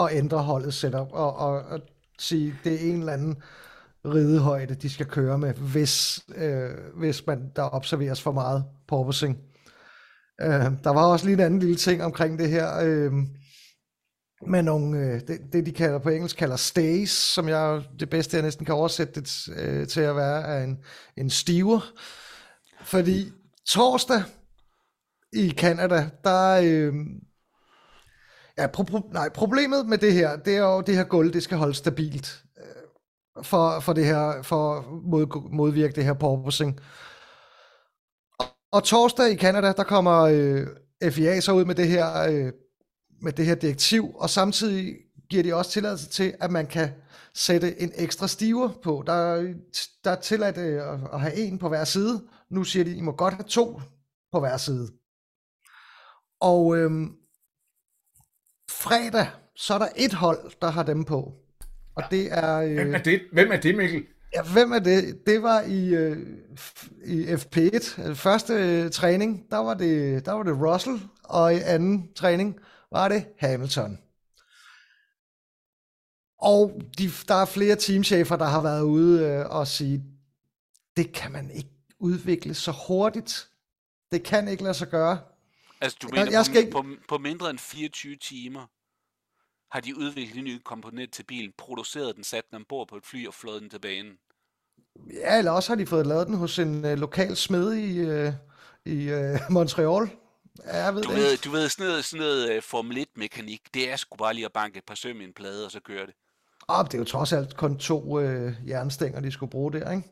[0.00, 1.80] at ændre holdet setup, og, og, og
[2.18, 3.42] sige, det er en eller anden
[4.04, 9.38] ridehøjde, de skal køre med, hvis, øh, hvis man der observeres for meget porpoising.
[10.40, 13.12] Øh, der var også lige en anden lille ting omkring det her, øh,
[14.46, 18.36] med nogle, øh, det, det de kalder på engelsk kalder stays, som jeg det bedste
[18.36, 20.78] jeg næsten kan oversætte det øh, til at være, er en,
[21.16, 21.80] en stiver.
[22.82, 23.32] Fordi
[23.66, 24.22] torsdag
[25.32, 26.94] i Canada, der, øh,
[28.58, 31.42] Ja, pro- pro- nej, problemet med det her, det er jo, det her gulv, det
[31.42, 36.80] skal holde stabilt øh, for, for det her, for mod, modvirke det her porpoising.
[38.38, 42.52] Og, og torsdag i Canada, der kommer øh, FIA så ud med det her, øh,
[43.22, 44.94] med det her direktiv, og samtidig
[45.30, 46.88] giver de også tilladelse til, at man kan
[47.34, 49.02] sætte en ekstra stiver på.
[49.06, 49.54] Der,
[50.04, 50.82] der er tilladt øh,
[51.12, 52.22] at have en på hver side.
[52.50, 53.80] Nu siger de, at I må godt have to
[54.32, 54.88] på hver side.
[56.40, 57.16] Og øhm,
[58.70, 61.32] fredag, så er der et hold, der har dem på.
[61.94, 62.16] Og ja.
[62.16, 62.60] det er...
[62.60, 63.20] Øh, hvem, er det?
[63.32, 64.04] hvem er det, Mikkel?
[64.34, 65.26] Ja, hvem er det?
[65.26, 66.16] Det var i, øh,
[67.04, 71.58] i FP1, altså første øh, træning, der var, det, der var det Russell, og i
[71.58, 72.56] anden træning
[72.92, 73.98] var det Hamilton.
[76.38, 80.04] Og de, der er flere teamchefer, der har været ude øh, og sige,
[80.96, 83.48] det kan man ikke udvikle så hurtigt.
[84.12, 85.18] Det kan ikke lade sig gøre.
[85.84, 86.98] Altså, du mener, jeg, skal på, ikke...
[86.98, 88.66] på, på mindre end 24 timer
[89.70, 93.06] har de udviklet en ny komponent til bilen, produceret den, sat den ombord på et
[93.06, 94.12] fly og flået den til banen.
[95.12, 98.32] Ja, eller også har de fået lavet den hos en uh, lokal smed i, uh,
[98.84, 100.10] i uh, Montreal.
[100.64, 103.90] Ja, jeg ved du, ved, du ved, sådan noget, sådan noget uh, Formel 1-mekanik, det
[103.90, 106.06] er sgu bare lige at banke et par søm i en plade, og så køre
[106.06, 106.14] det.
[106.68, 110.08] Oh, det er jo trods alt kun to uh, jernstænger, de skulle bruge der, ikke?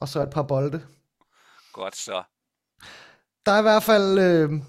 [0.00, 0.86] Og så et par bolde.
[1.72, 2.22] Godt så.
[3.46, 4.18] Der er i hvert fald,
[4.50, 4.60] uh,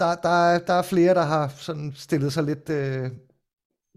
[0.00, 3.10] der, der, der er flere, der har sådan stillet sig lidt øh,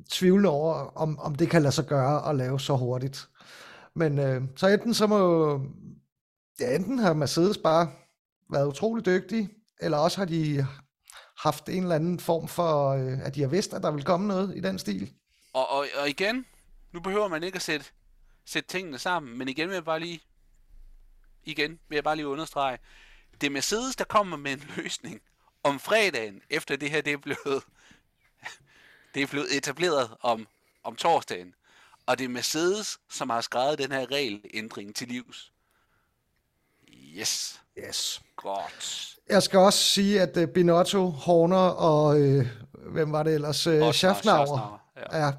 [0.09, 3.29] tvivlende over, om, om det kan lade sig gøre at lave så hurtigt.
[3.93, 5.61] Men øh, så enten så må,
[6.59, 7.91] ja, enten har Mercedes bare
[8.51, 9.49] været utrolig dygtig,
[9.79, 10.67] eller også har de
[11.37, 14.27] haft en eller anden form for, øh, at de har vidst, at der vil komme
[14.27, 15.13] noget i den stil.
[15.53, 16.45] Og, og, og igen,
[16.91, 17.85] nu behøver man ikke at sætte,
[18.45, 20.21] sætte tingene sammen, men igen vil jeg bare lige,
[21.43, 22.77] igen vil jeg bare lige understrege,
[23.41, 25.21] det er Mercedes, der kommer med en løsning
[25.63, 27.63] om fredagen, efter det her det er blevet,
[29.13, 30.47] det er blevet etableret om,
[30.83, 31.53] om torsdagen.
[32.05, 35.51] Og det er Mercedes, som har skrevet den her regelændring til livs.
[37.17, 37.61] Yes.
[37.77, 38.21] Yes.
[38.35, 39.15] Godt.
[39.29, 43.67] Jeg skal også sige, at uh, Binotto, Horner og øh, hvem var det ellers?
[43.67, 44.81] Uh, Schaffnauer.
[44.97, 45.25] Ja.
[45.25, 45.31] ja.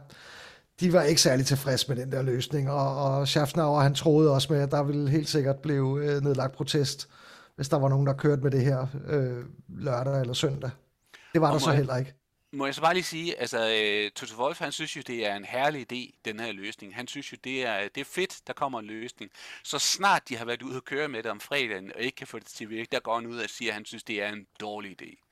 [0.80, 4.52] De var ikke særlig tilfredse med den der løsning, og, og Schaffnauer, han troede også
[4.52, 7.08] med, at der ville helt sikkert blive øh, nedlagt protest,
[7.56, 10.70] hvis der var nogen, der kørte med det her øh, lørdag eller søndag.
[11.32, 12.14] Det var og der så heller ikke
[12.54, 15.36] må jeg så bare lige sige, altså øh, Toto Wolf, han synes jo, det er
[15.36, 16.94] en herlig idé, den her løsning.
[16.94, 19.30] Han synes jo, det er, det er fedt, der kommer en løsning.
[19.64, 22.26] Så snart de har været ude og køre med det om fredagen, og ikke kan
[22.26, 24.22] få det til at virke, der går han ud og siger, at han synes, det
[24.22, 25.24] er en dårlig idé.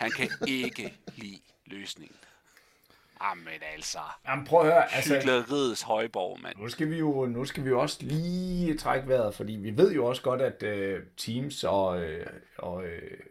[0.00, 2.16] Han kan ikke lide løsningen.
[3.22, 3.98] Jamen altså.
[4.28, 4.94] Jamen prøv at høre.
[4.94, 6.56] Altså, Hyggeleriets højborg, mand.
[6.58, 9.92] Nu skal, vi jo, nu skal vi jo også lige trække vejret, fordi vi ved
[9.92, 12.04] jo også godt, at uh, Teams og, uh,
[12.58, 12.84] og uh,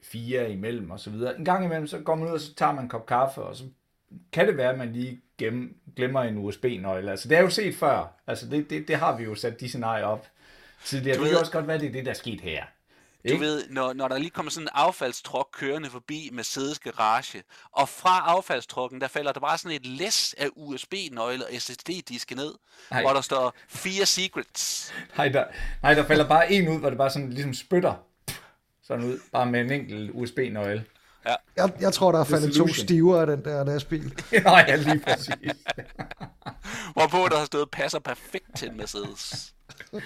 [0.03, 2.71] fire imellem og så videre, en gang imellem, så går man ud og så tager
[2.71, 3.63] man en kop kaffe, og så
[4.31, 7.11] kan det være, at man lige gem, glemmer en USB-nøgle.
[7.11, 8.13] Altså, det er jo set før.
[8.27, 10.27] Altså, det, det, det har vi jo sat de scenarier op
[10.83, 11.19] tidligere.
[11.19, 12.63] Det kan også godt være, det er det, der er sket her.
[13.27, 13.45] Du ikke?
[13.45, 18.23] ved, når, når der lige kommer sådan en affaldstruk kørende forbi Mercedes garage, og fra
[18.27, 22.53] affaldstrukken, der falder der bare sådan et læs af USB-nøgler og SSD-diske ned,
[22.91, 23.01] nej.
[23.01, 24.93] hvor der står fire secrets.
[25.17, 25.45] Nej der,
[25.83, 27.93] nej, der falder bare en ud, hvor det bare sådan ligesom spytter
[28.83, 30.85] sådan ud, bare med en enkelt USB-nøgle.
[31.25, 31.35] Ja.
[31.55, 34.03] Jeg, jeg tror, der er faldet to stiver af den der lastbil.
[34.43, 35.31] Nej, ja, lige præcis.
[36.93, 39.53] Hvorpå der har stået passer perfekt til en Mercedes.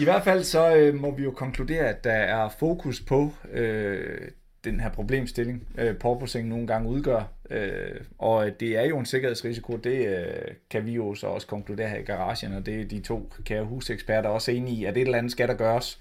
[0.00, 4.20] I hvert fald så øh, må vi jo konkludere, at der er fokus på øh,
[4.64, 7.32] den her problemstilling, øh, porpoising nogle gange udgør.
[7.50, 11.88] Øh, og det er jo en sikkerhedsrisiko, det øh, kan vi jo så også konkludere
[11.88, 15.00] her i garagen, og det er de to kære huseksperter også enige i, at det
[15.00, 16.00] et eller andet skal der gøres.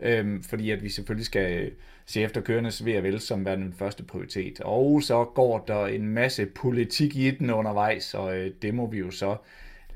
[0.00, 1.70] Øh, fordi at vi selvfølgelig skal
[2.06, 4.60] se efter kørendes ved at vel som være den første prioritet.
[4.60, 8.98] Og så går der en masse politik i den undervejs, og øh, det må vi
[8.98, 9.36] jo så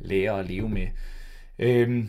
[0.01, 0.86] lære at leve med.
[1.59, 2.05] Øh,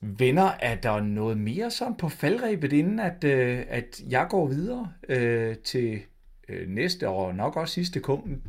[0.00, 4.92] Venner, er der noget mere sådan på faldrebet, inden at, øh, at jeg går videre
[5.08, 6.00] øh, til
[6.48, 8.00] øh, næste og nok også sidste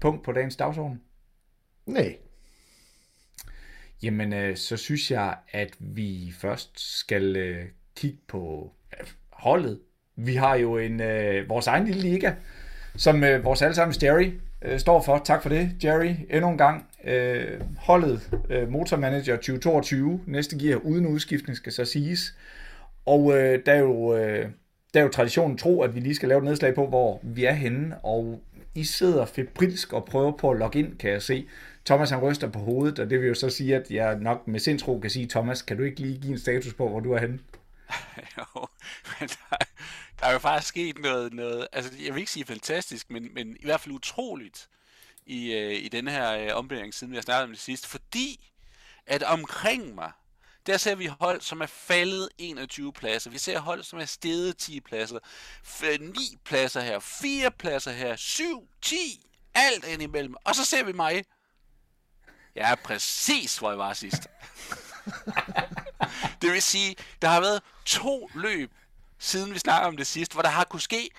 [0.01, 1.01] punkt på dagens dagsorden?
[1.85, 2.17] Nej.
[4.03, 9.79] Jamen, øh, så synes jeg, at vi først skal øh, kigge på øh, holdet.
[10.15, 12.33] Vi har jo en øh, vores egen lille liga,
[12.95, 14.31] som øh, vores allesammens Jerry
[14.61, 15.21] øh, står for.
[15.25, 16.15] Tak for det, Jerry.
[16.29, 20.21] Endnu en gang øh, holdet øh, Motormanager 2022.
[20.25, 22.35] Næste gear uden udskiftning skal så siges.
[23.05, 24.49] Og øh, der, er jo, øh,
[24.93, 27.45] der er jo traditionen tro, at vi lige skal lave et nedslag på, hvor vi
[27.45, 27.97] er henne.
[28.03, 28.41] Og
[28.75, 31.47] I sidder febrilsk og prøver på at logge ind, kan jeg se.
[31.85, 34.59] Thomas han ryster på hovedet, og det vil jo så sige, at jeg nok med
[34.59, 37.19] sindsro kan sige, Thomas, kan du ikke lige give en status på, hvor du er
[37.19, 37.39] henne?
[38.37, 38.67] jo,
[39.19, 39.57] men der,
[40.19, 43.55] der er jo faktisk sket noget, noget, altså jeg vil ikke sige fantastisk, men, men
[43.59, 44.67] i hvert fald utroligt
[45.29, 48.51] i, øh, i denne her øh, ombæring, siden vi har snakket om det sidste, fordi
[49.05, 50.11] at omkring mig,
[50.65, 53.29] der ser vi hold, som er faldet 21 pladser.
[53.29, 55.19] Vi ser hold, som er steget 10 pladser.
[55.99, 58.95] 9 pladser her, 4 pladser her, 7, 10,
[59.53, 60.35] alt ind imellem.
[60.43, 61.25] Og så ser vi mig.
[62.55, 64.27] Jeg er præcis, hvor jeg var sidst.
[66.41, 68.71] det vil sige, der har været to løb,
[69.19, 71.09] siden vi snakker om det sidste, hvor der har kunne ske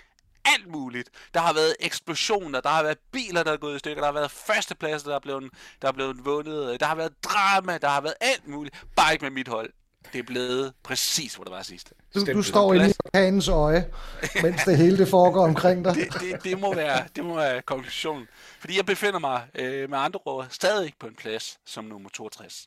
[0.44, 1.10] alt muligt.
[1.34, 4.12] Der har været eksplosioner, der har været biler, der er gået i stykker, der har
[4.12, 5.50] været førstepladser, der er blevet,
[5.82, 8.84] der er blevet vundet, der har været drama, der har været alt muligt.
[8.96, 9.70] Bare ikke med mit hold.
[10.12, 11.92] Det er blevet præcis, hvor det var sidst.
[12.14, 13.90] Du, du står inde i orkanens øje,
[14.42, 15.94] mens det hele det foregår omkring dig.
[15.94, 18.28] det, det, det, må være, det må være konklusionen.
[18.60, 22.66] Fordi jeg befinder mig øh, med andre ord stadig på en plads som nummer 62.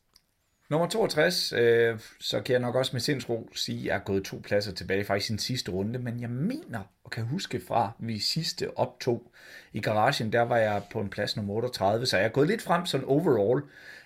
[0.69, 4.23] Nummer 62, øh, så kan jeg nok også med sindsro sige, at jeg er gået
[4.23, 7.91] to pladser tilbage faktisk i den sidste runde, men jeg mener og kan huske fra
[7.99, 9.31] vi sidste optog
[9.73, 12.61] i garagen, der var jeg på en plads nummer 38, så jeg er gået lidt
[12.61, 13.63] frem sådan overall.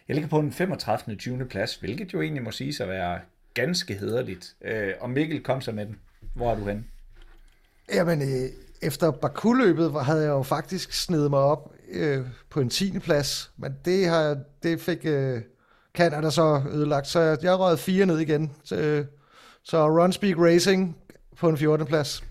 [0.07, 1.15] Jeg ligger på en 35.
[1.15, 1.45] 20.
[1.45, 3.19] plads, hvilket jo egentlig må sige at være
[3.53, 4.55] ganske hederligt.
[4.61, 5.99] Øh, og Mikkel, kom så med den.
[6.33, 6.83] Hvor er du henne?
[7.93, 8.49] Jamen, øh,
[8.81, 12.99] efter Baku-løbet havde jeg jo faktisk snedet mig op øh, på en 10.
[12.99, 15.41] plads, men det, har, det fik øh,
[15.97, 18.51] Canada så ødelagt, så jeg, jeg røget fire ned igen.
[18.63, 19.05] Så, øh,
[19.63, 20.97] så Runspeak Racing
[21.37, 21.87] på en 14.
[21.87, 22.23] plads.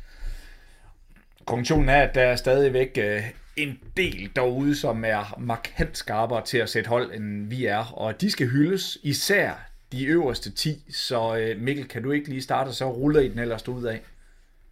[1.47, 3.23] Konklusionen er, at der er stadigvæk øh,
[3.57, 7.93] en del derude, som er markant skarpere til at sætte hold, end vi er.
[7.93, 9.53] Og de skal hyldes, især
[9.93, 10.85] de øverste 10.
[10.91, 14.01] Så øh, Mikkel, kan du ikke lige starte, så ruller i den ellers ud af?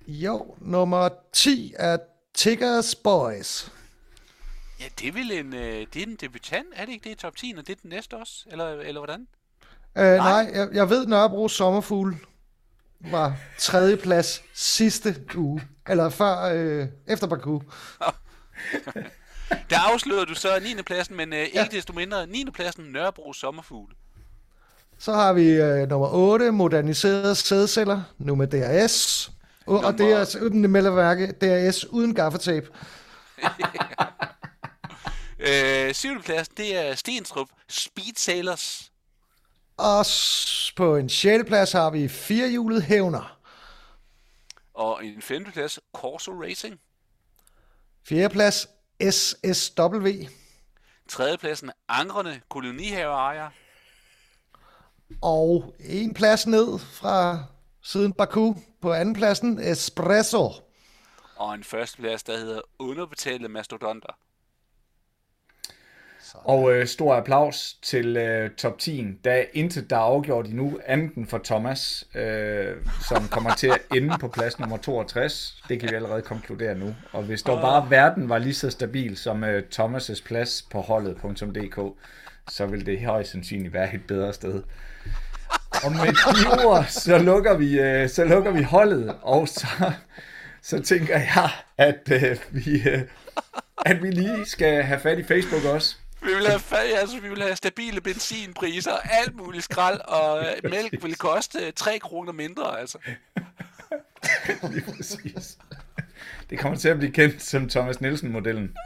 [0.08, 1.96] Jo, nummer 10 er
[2.34, 3.72] Tiggers Boys.
[4.84, 7.14] Ja, det er vel en, øh, det er en debutant, er det ikke det i
[7.14, 9.26] top 10, og det er den næste også, eller, eller hvordan?
[9.98, 12.16] Øh, nej, nej jeg, jeg ved, Nørrebro Sommerfugl
[13.00, 17.60] var tredje plads sidste uge, eller før, øh, efter Baku.
[19.70, 20.82] Der afslører du så 9.
[20.82, 21.66] pladsen, men øh, ikke ja.
[21.70, 22.46] desto mindre 9.
[22.54, 23.92] pladsen Nørrebro Sommerfugl.
[24.98, 29.28] Så har vi øh, nummer 8, moderniserede sædceller, nu med DRS.
[29.66, 29.88] Og, nummer...
[29.88, 32.68] og det er uden mellemværke, DRS uden gaffetape.
[35.48, 36.22] øh, 7.
[36.22, 38.92] pladsen, det er Stenstrup Speed Sailors.
[39.76, 40.06] Og
[40.76, 41.44] på en 6.
[41.46, 43.38] plads har vi firehjulet hævner.
[44.74, 45.44] Og en 5.
[45.44, 46.80] plads, Corso Racing.
[48.08, 48.28] 4.
[48.28, 48.68] plads,
[49.10, 50.08] SSW.
[51.08, 51.38] 3.
[51.38, 53.50] pladsen, Angrende Kolonihaveejer.
[55.22, 57.44] Og en plads ned fra
[57.82, 60.52] siden Baku på anden pladsen, Espresso.
[61.36, 64.12] Og en første plads, der hedder Underbetalte Mastodonter.
[66.34, 69.06] Og øh, stor applaus til øh, top 10.
[69.24, 72.76] Der er intet, der er afgjort endnu, anden for Thomas, øh,
[73.08, 75.62] som kommer til at ende på plads nummer 62.
[75.68, 76.94] Det kan vi allerede konkludere nu.
[77.12, 81.98] Og hvis dog bare verden var lige så stabil som øh, Thomas' plads på holdet.dk,
[82.48, 84.62] så vil det højst sandsynligt være et bedre sted.
[85.84, 89.66] Og med de ord, så lukker vi, øh, så lukker vi holdet, og så,
[90.62, 93.00] så tænker jeg, at øh, vi, øh,
[93.86, 95.96] at vi lige skal have fat i Facebook også.
[96.24, 101.02] Vi vil have, altså, vi vil have stabile benzinpriser, alt muligt skrald, og øh, mælk
[101.02, 102.98] vil koste 3 kroner mindre, altså.
[104.70, 105.58] Lige præcis.
[106.50, 108.76] Det kommer til at blive kendt som Thomas Nielsen-modellen.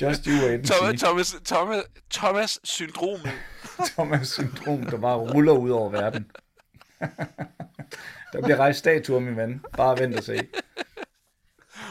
[0.00, 3.32] Just you wait Thomas, Thomas, Thomas, Thomas syndromet.
[3.94, 6.30] Thomas syndrom, der bare ruller ud over verden.
[8.32, 9.64] der bliver rejst statuer, min ven.
[9.76, 10.48] Bare vent og se.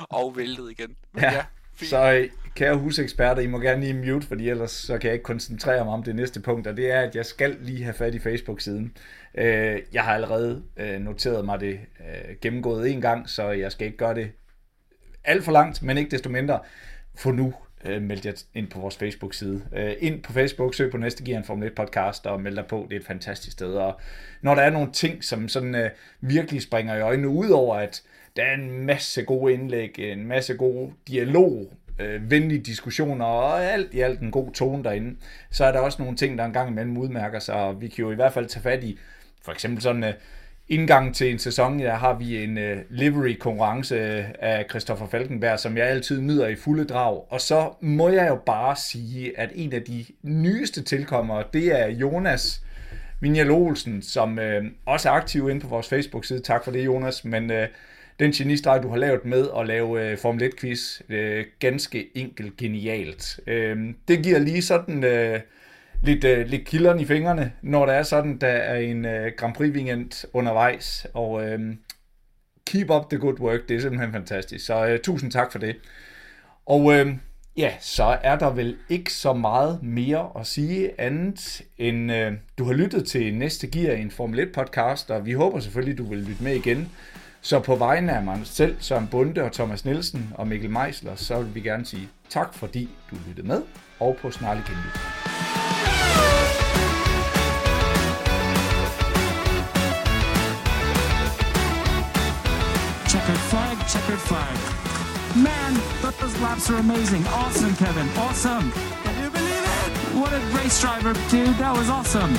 [0.10, 0.96] Og væltet igen.
[1.12, 1.46] Men ja, ja
[1.86, 5.24] så øh, kære huseksperter, I må gerne lige mute, fordi ellers så kan jeg ikke
[5.24, 8.16] koncentrere mig om det næste punkt, og det er, at jeg skal lige have fat
[8.16, 8.98] i Facebook-siden.
[9.36, 13.88] Øh, jeg har allerede øh, noteret mig det øh, gennemgået en gang, så jeg skal
[13.88, 14.32] ikke gøre det
[15.24, 16.60] alt for langt, men ikke desto mindre.
[17.16, 17.54] For nu
[17.86, 19.62] øh, meld jer ind på vores Facebook-side.
[19.76, 22.66] Øh, ind på Facebook, søg på næste Gear en Formel 1 podcast og meld dig
[22.66, 22.86] på.
[22.90, 23.74] Det er et fantastisk sted.
[23.74, 24.00] Og
[24.42, 25.90] når der er nogle ting, som sådan
[26.22, 28.04] virkelig springer i øjnene, ud over at
[28.36, 33.94] der er en masse gode indlæg, en masse god dialog, øh, venlige diskussioner og alt
[33.94, 35.16] i alt en god tone derinde.
[35.52, 38.12] Så er der også nogle ting, der engang imellem udmærker sig, og vi kan jo
[38.12, 39.00] i hvert fald tage fat i,
[39.44, 40.14] for eksempel sådan øh,
[40.70, 45.78] indgang til en sæson, der har vi en øh, livery-konkurrence øh, af Christoffer Falkenberg, som
[45.78, 47.32] jeg altid nyder i fulde drag.
[47.32, 51.88] Og så må jeg jo bare sige, at en af de nyeste tilkommere, det er
[51.88, 52.62] Jonas
[53.20, 56.40] Vinjal Olsen, som øh, også er aktiv inde på vores Facebook-side.
[56.40, 57.26] Tak for det, Jonas.
[57.26, 57.68] Men øh,
[58.22, 63.40] den genistreg, du har lavet med at lave øh, Formel 1-quiz, øh, ganske enkelt genialt.
[63.48, 65.40] Øh, det giver lige sådan øh,
[66.04, 69.54] lidt, øh, lidt kilderen i fingrene, når der er sådan, der er en øh, Grand
[69.54, 71.60] Prix weekend undervejs, og øh,
[72.66, 74.66] keep up the good work, det er simpelthen fantastisk.
[74.66, 75.76] Så øh, tusind tak for det.
[76.66, 77.14] Og øh,
[77.58, 82.64] ja, så er der vel ikke så meget mere at sige andet end, øh, du
[82.64, 86.20] har lyttet til næste Gear, en Formel 1 podcast, og vi håber selvfølgelig, du vil
[86.20, 86.90] lytte med igen.
[87.44, 91.42] Så på vegne af mig selv, Søren Bunde og Thomas Nielsen og Mikkel Meisler, så
[91.42, 93.62] vil vi gerne sige tak, fordi du lyttede med,
[94.00, 95.00] og på snarlig genlyt.
[103.10, 104.54] Checkered flag, checkered flag.
[105.36, 105.72] Man,
[106.20, 107.24] those laps are amazing.
[107.28, 108.08] Awesome, Kevin.
[108.26, 108.66] Awesome.
[109.06, 109.90] Can you believe it?
[110.22, 111.56] What a race driver, dude.
[111.64, 112.34] That was awesome.